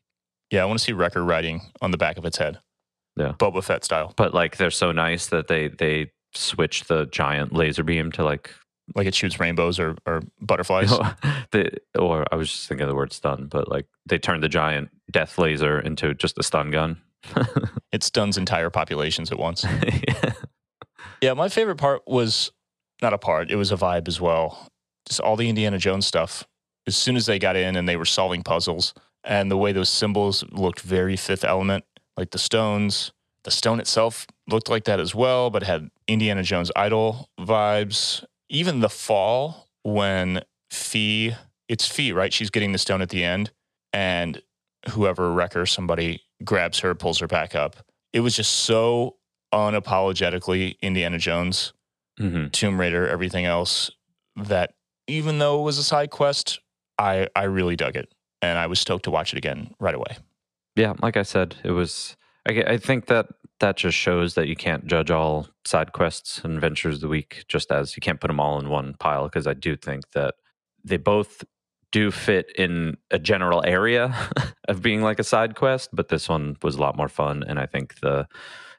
Yeah, 0.52 0.62
I 0.62 0.64
want 0.64 0.80
to 0.80 0.84
see 0.84 0.92
Wrecker 0.92 1.24
riding 1.24 1.60
on 1.80 1.92
the 1.92 1.96
back 1.96 2.18
of 2.18 2.24
its 2.24 2.36
head. 2.36 2.58
Yeah. 3.16 3.34
Boba 3.38 3.62
Fett 3.62 3.84
style. 3.84 4.12
But 4.16 4.34
like, 4.34 4.56
they're 4.56 4.72
so 4.72 4.90
nice 4.90 5.28
that 5.28 5.46
they 5.46 5.68
they 5.68 6.10
switch 6.34 6.86
the 6.86 7.06
giant 7.06 7.52
laser 7.52 7.84
beam 7.84 8.10
to 8.12 8.24
like 8.24 8.50
Like 8.96 9.06
it 9.06 9.14
shoots 9.14 9.38
rainbows 9.38 9.78
or, 9.78 9.94
or 10.06 10.22
butterflies. 10.40 10.90
the 11.52 11.70
or 11.96 12.24
I 12.32 12.34
was 12.34 12.50
just 12.50 12.66
thinking 12.66 12.82
of 12.82 12.88
the 12.88 12.96
word 12.96 13.12
stun, 13.12 13.46
but 13.46 13.68
like 13.68 13.86
they 14.06 14.18
turned 14.18 14.42
the 14.42 14.48
giant 14.48 14.90
death 15.12 15.38
laser 15.38 15.78
into 15.78 16.14
just 16.14 16.36
a 16.36 16.42
stun 16.42 16.72
gun. 16.72 17.00
it 17.92 18.02
stuns 18.02 18.36
entire 18.36 18.70
populations 18.70 19.30
at 19.30 19.38
once. 19.38 19.64
yeah. 19.64 20.32
Yeah, 21.22 21.34
my 21.34 21.48
favorite 21.48 21.76
part 21.76 22.02
was 22.08 22.50
not 23.02 23.12
a 23.12 23.18
part, 23.18 23.52
it 23.52 23.56
was 23.56 23.70
a 23.70 23.76
vibe 23.76 24.08
as 24.08 24.20
well. 24.20 24.66
Just 25.06 25.20
all 25.20 25.36
the 25.36 25.48
Indiana 25.48 25.78
Jones 25.78 26.06
stuff. 26.08 26.44
As 26.90 26.96
soon 26.96 27.14
as 27.14 27.26
they 27.26 27.38
got 27.38 27.54
in 27.54 27.76
and 27.76 27.88
they 27.88 27.96
were 27.96 28.04
solving 28.04 28.42
puzzles, 28.42 28.94
and 29.22 29.48
the 29.48 29.56
way 29.56 29.70
those 29.70 29.88
symbols 29.88 30.42
looked 30.50 30.80
very 30.80 31.14
fifth 31.16 31.44
element, 31.44 31.84
like 32.16 32.32
the 32.32 32.38
stones. 32.38 33.12
The 33.44 33.52
stone 33.52 33.78
itself 33.78 34.26
looked 34.48 34.68
like 34.68 34.84
that 34.86 34.98
as 34.98 35.14
well, 35.14 35.50
but 35.50 35.62
had 35.62 35.88
Indiana 36.08 36.42
Jones 36.42 36.72
idol 36.74 37.28
vibes. 37.38 38.24
Even 38.48 38.80
the 38.80 38.88
fall 38.88 39.68
when 39.84 40.42
Phee, 40.72 41.36
it's 41.68 41.86
Phee, 41.86 42.10
right? 42.10 42.32
She's 42.32 42.50
getting 42.50 42.72
the 42.72 42.78
stone 42.78 43.02
at 43.02 43.10
the 43.10 43.22
end, 43.22 43.52
and 43.92 44.42
whoever 44.88 45.32
wrecker 45.32 45.64
somebody 45.64 46.22
grabs 46.42 46.80
her, 46.80 46.96
pulls 46.96 47.20
her 47.20 47.28
back 47.28 47.54
up. 47.54 47.76
It 48.12 48.20
was 48.20 48.34
just 48.34 48.52
so 48.52 49.14
unapologetically 49.54 50.74
Indiana 50.82 51.18
Jones, 51.18 51.72
hmm 52.18 52.48
Tomb 52.48 52.80
Raider, 52.80 53.06
everything 53.06 53.44
else 53.46 53.92
that 54.34 54.74
even 55.06 55.38
though 55.38 55.60
it 55.60 55.62
was 55.62 55.78
a 55.78 55.84
side 55.84 56.10
quest, 56.10 56.60
I 57.00 57.28
I 57.34 57.44
really 57.44 57.76
dug 57.76 57.96
it 57.96 58.12
and 58.42 58.58
I 58.58 58.66
was 58.66 58.78
stoked 58.78 59.04
to 59.04 59.10
watch 59.10 59.32
it 59.32 59.38
again 59.38 59.74
right 59.80 59.94
away. 59.94 60.16
yeah, 60.76 60.94
like 61.02 61.16
I 61.16 61.22
said, 61.22 61.56
it 61.64 61.72
was. 61.72 62.16
I, 62.48 62.62
I 62.62 62.76
think 62.78 63.06
that 63.06 63.26
that 63.60 63.76
just 63.76 63.96
shows 63.96 64.34
that 64.34 64.48
you 64.48 64.56
can't 64.56 64.86
judge 64.86 65.10
all 65.10 65.48
side 65.66 65.92
quests 65.92 66.40
and 66.42 66.54
adventures 66.54 66.96
of 66.96 67.00
the 67.02 67.08
week 67.08 67.44
just 67.48 67.70
as 67.70 67.96
you 67.96 68.00
can't 68.00 68.20
put 68.20 68.28
them 68.28 68.40
all 68.40 68.58
in 68.58 68.70
one 68.70 68.94
pile 68.98 69.24
because 69.24 69.46
I 69.46 69.54
do 69.54 69.76
think 69.76 70.10
that 70.12 70.34
they 70.82 70.96
both 70.96 71.44
do 71.92 72.10
fit 72.10 72.50
in 72.56 72.96
a 73.10 73.18
general 73.18 73.62
area 73.66 74.14
of 74.68 74.80
being 74.80 75.02
like 75.02 75.18
a 75.18 75.24
side 75.24 75.54
quest, 75.56 75.90
but 75.92 76.08
this 76.08 76.28
one 76.28 76.56
was 76.62 76.76
a 76.76 76.80
lot 76.80 76.96
more 76.96 77.08
fun. 77.08 77.42
And 77.46 77.58
I 77.58 77.66
think 77.66 78.00
the 78.00 78.26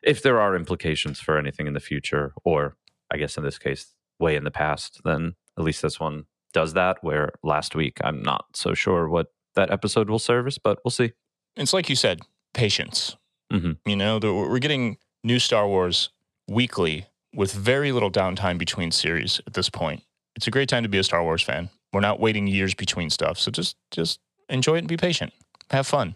if 0.01 0.23
there 0.23 0.39
are 0.41 0.55
implications 0.55 1.19
for 1.19 1.38
anything 1.38 1.67
in 1.67 1.73
the 1.73 1.79
future, 1.79 2.34
or 2.43 2.75
I 3.12 3.17
guess 3.17 3.38
in 3.38 3.43
this 3.43 3.60
case, 3.60 3.93
way 4.19 4.36
in 4.36 4.43
the 4.43 4.51
past, 4.51 5.01
then 5.03 5.36
at 5.57 5.63
least 5.63 5.84
this 5.84 5.99
one 5.99 6.25
does 6.51 6.73
that. 6.73 6.97
Where 7.03 7.31
last 7.43 7.75
week 7.75 7.97
I'm 8.03 8.21
not 8.21 8.45
so 8.53 8.73
sure 8.73 9.07
what 9.09 9.27
that 9.55 9.71
episode 9.71 10.09
will 10.09 10.19
service, 10.19 10.57
but 10.57 10.79
we'll 10.83 10.91
see. 10.91 11.13
It's 11.55 11.73
like 11.73 11.89
you 11.89 11.95
said, 11.95 12.21
patience. 12.53 13.15
Mhm. 13.51 13.77
You 13.85 13.95
know, 13.95 14.19
the, 14.19 14.33
we're 14.33 14.59
getting 14.59 14.97
new 15.23 15.39
Star 15.39 15.67
Wars 15.67 16.09
weekly 16.47 17.05
with 17.33 17.51
very 17.53 17.91
little 17.91 18.11
downtime 18.11 18.57
between 18.57 18.91
series 18.91 19.41
at 19.45 19.53
this 19.53 19.69
point. 19.69 20.03
It's 20.35 20.47
a 20.47 20.51
great 20.51 20.69
time 20.69 20.83
to 20.83 20.89
be 20.89 20.97
a 20.97 21.03
Star 21.03 21.23
Wars 21.23 21.41
fan. 21.41 21.69
We're 21.93 21.99
not 21.99 22.19
waiting 22.21 22.47
years 22.47 22.73
between 22.73 23.09
stuff, 23.09 23.37
so 23.37 23.51
just 23.51 23.75
just 23.91 24.19
enjoy 24.47 24.75
it 24.75 24.79
and 24.79 24.87
be 24.87 24.95
patient. 24.97 25.33
Have 25.71 25.87
fun. 25.87 26.15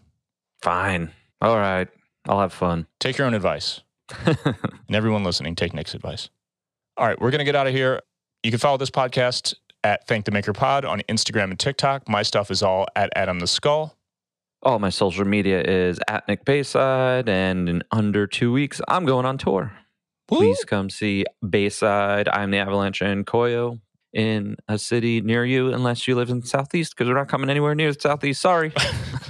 Fine. 0.61 1.11
All 1.41 1.57
right. 1.57 1.87
I'll 2.27 2.39
have 2.39 2.53
fun. 2.53 2.87
Take 2.99 3.17
your 3.17 3.27
own 3.27 3.33
advice. 3.33 3.81
And 4.25 4.95
everyone 4.95 5.23
listening, 5.23 5.55
take 5.55 5.73
Nick's 5.73 5.93
advice. 5.93 6.29
All 6.97 7.07
right, 7.07 7.19
we're 7.19 7.31
going 7.31 7.39
to 7.39 7.45
get 7.45 7.55
out 7.55 7.67
of 7.67 7.73
here. 7.73 8.01
You 8.43 8.51
can 8.51 8.59
follow 8.59 8.77
this 8.77 8.89
podcast 8.91 9.55
at 9.85 10.07
Thank 10.07 10.25
the 10.25 10.31
Maker 10.31 10.51
Pod 10.51 10.83
on 10.83 11.01
Instagram 11.01 11.51
and 11.51 11.59
TikTok. 11.59 12.09
My 12.09 12.23
stuff 12.23 12.49
is 12.49 12.63
all 12.63 12.87
at 12.95 13.11
Adam 13.15 13.39
the 13.39 13.45
Skull. 13.45 13.95
All 14.63 14.79
my 14.79 14.89
social 14.89 15.25
media 15.25 15.61
is 15.61 15.99
at 16.07 16.27
Nick 16.27 16.43
Bayside, 16.43 17.29
and 17.29 17.69
in 17.69 17.83
under 17.91 18.25
two 18.25 18.51
weeks, 18.51 18.81
I'm 18.87 19.05
going 19.05 19.27
on 19.27 19.37
tour. 19.37 19.71
Please 20.27 20.65
come 20.65 20.89
see 20.89 21.23
Bayside. 21.47 22.27
I'm 22.29 22.49
the 22.49 22.57
Avalanche 22.57 23.01
and 23.01 23.27
Koyo 23.27 23.79
in 24.11 24.57
a 24.67 24.79
city 24.79 25.21
near 25.21 25.45
you, 25.45 25.71
unless 25.71 26.07
you 26.07 26.15
live 26.15 26.31
in 26.31 26.39
the 26.39 26.47
Southeast, 26.47 26.95
because 26.95 27.07
we're 27.07 27.15
not 27.15 27.27
coming 27.27 27.51
anywhere 27.51 27.75
near 27.75 27.93
the 27.93 28.01
Southeast. 28.01 28.41
Sorry. 28.41 28.73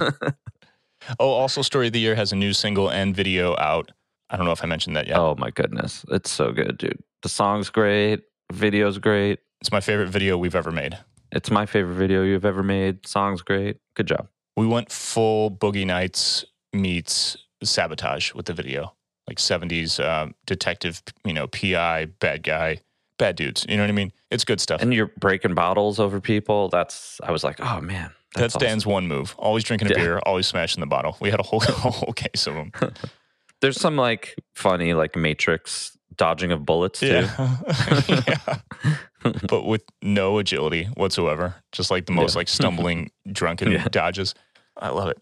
Oh, 1.20 1.30
also, 1.30 1.62
Story 1.62 1.86
of 1.86 1.92
the 1.92 2.00
Year 2.00 2.16
has 2.16 2.32
a 2.32 2.36
new 2.36 2.52
single 2.52 2.90
and 2.90 3.14
video 3.14 3.54
out. 3.58 3.92
I 4.28 4.36
don't 4.36 4.44
know 4.44 4.52
if 4.52 4.64
I 4.64 4.66
mentioned 4.66 4.96
that 4.96 5.06
yet. 5.06 5.18
Oh 5.18 5.36
my 5.38 5.50
goodness. 5.50 6.04
It's 6.08 6.30
so 6.30 6.50
good, 6.50 6.78
dude. 6.78 6.98
The 7.22 7.28
song's 7.28 7.70
great, 7.70 8.22
video's 8.52 8.98
great. 8.98 9.38
It's 9.66 9.72
my 9.72 9.80
favorite 9.80 10.10
video 10.10 10.38
we've 10.38 10.54
ever 10.54 10.70
made. 10.70 10.96
It's 11.32 11.50
my 11.50 11.66
favorite 11.66 11.94
video 11.94 12.22
you've 12.22 12.44
ever 12.44 12.62
made. 12.62 13.04
Song's 13.04 13.42
great. 13.42 13.78
Good 13.96 14.06
job. 14.06 14.28
We 14.56 14.64
went 14.64 14.92
full 14.92 15.50
Boogie 15.50 15.84
Nights 15.84 16.44
meets 16.72 17.36
sabotage 17.64 18.32
with 18.32 18.46
the 18.46 18.52
video, 18.52 18.94
like 19.26 19.38
70s 19.38 19.98
um, 19.98 20.36
detective, 20.46 21.02
you 21.24 21.32
know, 21.32 21.48
PI, 21.48 22.04
bad 22.20 22.44
guy, 22.44 22.78
bad 23.18 23.34
dudes. 23.34 23.66
You 23.68 23.76
know 23.76 23.82
what 23.82 23.88
I 23.88 23.92
mean? 23.92 24.12
It's 24.30 24.44
good 24.44 24.60
stuff. 24.60 24.82
And 24.82 24.94
you're 24.94 25.10
breaking 25.18 25.54
bottles 25.54 25.98
over 25.98 26.20
people. 26.20 26.68
That's, 26.68 27.20
I 27.24 27.32
was 27.32 27.42
like, 27.42 27.56
oh 27.58 27.80
man. 27.80 28.12
That's, 28.36 28.54
awesome. 28.54 28.68
Dan's 28.68 28.86
one 28.86 29.08
move. 29.08 29.34
Always 29.36 29.64
drinking 29.64 29.88
a 29.88 29.94
Yeah. 29.96 29.96
beer, 29.96 30.18
always 30.20 30.46
smashing 30.46 30.80
the 30.80 30.86
bottle. 30.86 31.16
We 31.20 31.32
had 31.32 31.40
a 31.40 31.42
whole, 31.42 31.60
a 31.68 31.72
whole 31.72 32.12
case 32.12 32.46
of 32.46 32.54
them. 32.54 32.70
There's 33.60 33.80
some 33.80 33.96
like 33.96 34.36
funny, 34.54 34.94
like 34.94 35.16
Matrix 35.16 35.98
dodging 36.16 36.52
of 36.52 36.64
bullets 36.64 37.00
too. 37.00 37.08
Yeah. 37.08 38.02
yeah. 38.08 38.58
But 39.48 39.64
with 39.64 39.82
no 40.02 40.38
agility 40.38 40.84
whatsoever. 40.94 41.56
Just 41.72 41.90
like 41.90 42.06
the 42.06 42.12
most 42.12 42.34
Yeah. 42.34 42.38
like 42.40 42.48
stumbling, 42.48 43.10
drunken 43.32 43.70
Yeah. 43.72 43.88
dodges. 43.90 44.34
I 44.76 44.90
love 44.90 45.08
it. 45.08 45.18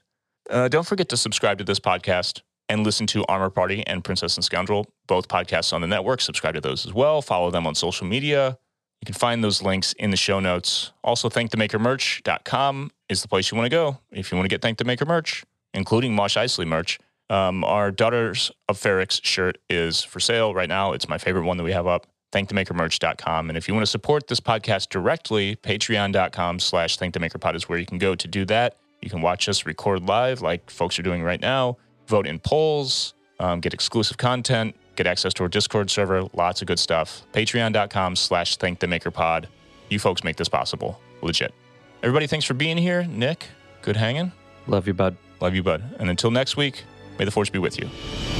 Uh, 0.51 0.69
don't 0.69 0.87
forget 0.87 1.09
to 1.11 1.17
subscribe 1.17 1.59
to 1.59 1.65
this 1.65 1.81
podcast 1.81 2.43
and 2.69 2.85
listen 2.85 3.07
to 3.09 3.25
Armor 3.27 3.51
Party 3.51 3.87
and 3.87 4.03
Princess 4.05 4.37
and 4.37 4.45
Scoundrel, 4.45 4.87
both 5.07 5.29
podcasts 5.29 5.73
on 5.73 5.81
the 5.81 5.87
network. 5.87 6.21
Subscribe 6.21 6.55
to 6.55 6.61
those 6.61 6.85
as 6.87 6.93
well. 6.93 7.23
Follow 7.23 7.51
them 7.51 7.67
on 7.67 7.75
social 7.75 8.07
media. 8.07 8.59
You 9.01 9.07
can 9.07 9.15
find 9.15 9.45
those 9.45 9.63
links 9.63 9.93
in 9.95 10.11
the 10.11 10.17
show 10.17 10.41
notes. 10.41 10.93
Also, 11.03 11.29
thankthemakermerch.com 11.29 12.91
is 13.09 13.23
the 13.23 13.29
place 13.29 13.51
you 13.51 13.57
want 13.57 13.67
to 13.67 13.71
go 13.77 13.99
if 14.11 14.31
you 14.31 14.37
want 14.37 14.45
to 14.47 14.49
get 14.49 14.63
Thank 14.63 14.79
the 14.79 14.85
Maker 14.85 15.05
merch, 15.05 15.45
including 15.73 16.15
Mosh 16.15 16.37
Isley 16.37 16.65
merch. 16.65 16.99
Um, 17.31 17.65
our 17.65 17.91
Daughters 17.91 18.51
of 18.69 18.79
Ferrix 18.79 19.21
shirt 19.25 19.59
is 19.71 20.03
for 20.03 20.21
sale 20.21 20.55
right 20.55 20.69
now. 20.69 20.93
It's 20.93 21.09
my 21.09 21.19
favorite 21.19 21.45
one 21.45 21.57
that 21.57 21.65
we 21.65 21.73
have 21.73 21.87
up. 21.87 22.07
Thankthemakermerch.com. 22.35 23.49
And 23.49 23.57
if 23.57 23.69
you 23.69 23.75
want 23.75 23.83
to 23.83 23.91
support 23.91 24.27
this 24.27 24.41
podcast 24.41 24.89
directly, 24.89 25.55
patreon.com 25.57 26.59
slash 26.59 26.99
thankthemakerpod 26.99 27.55
is 27.55 27.69
where 27.69 27.79
you 27.79 27.87
can 27.87 27.99
go 27.99 28.17
to 28.17 28.27
do 28.27 28.45
that. 28.47 28.77
You 29.01 29.09
can 29.09 29.23
watch 29.23 29.49
us 29.49 29.65
record 29.65 30.03
live 30.09 30.43
like 30.43 30.69
folks 30.69 30.99
are 30.99 31.03
doing 31.03 31.23
right 31.23 31.41
now, 31.41 31.77
vote 32.09 32.27
in 32.27 32.41
polls, 32.41 33.15
um, 33.39 33.61
get 33.61 33.73
exclusive 33.73 34.17
content, 34.17 34.75
get 34.97 35.07
access 35.07 35.33
to 35.35 35.45
our 35.45 35.49
Discord 35.49 35.91
server, 35.91 36.25
lots 36.33 36.61
of 36.61 36.67
good 36.67 36.81
stuff. 36.81 37.23
Patreon.com 37.33 38.17
slash 38.17 38.59
thankthemakerpod. 38.59 39.47
You 39.91 39.99
folks 40.01 40.25
make 40.25 40.37
this 40.37 40.49
possible. 40.49 41.01
Legit. 41.23 41.55
Everybody, 42.03 42.27
thanks 42.27 42.45
for 42.45 42.55
being 42.55 42.77
here. 42.77 43.05
Nick, 43.05 43.47
good 43.83 43.97
hanging. 43.97 44.33
Love 44.67 44.89
you, 44.89 44.95
bud. 44.95 45.17
Love 45.41 45.55
you, 45.55 45.63
bud. 45.63 45.85
And 46.01 46.11
until 46.11 46.33
next 46.33 46.57
week, 46.57 46.85
may 47.19 47.25
the 47.25 47.31
force 47.31 47.51
be 47.51 47.59
with 47.59 47.79
you. 47.79 48.34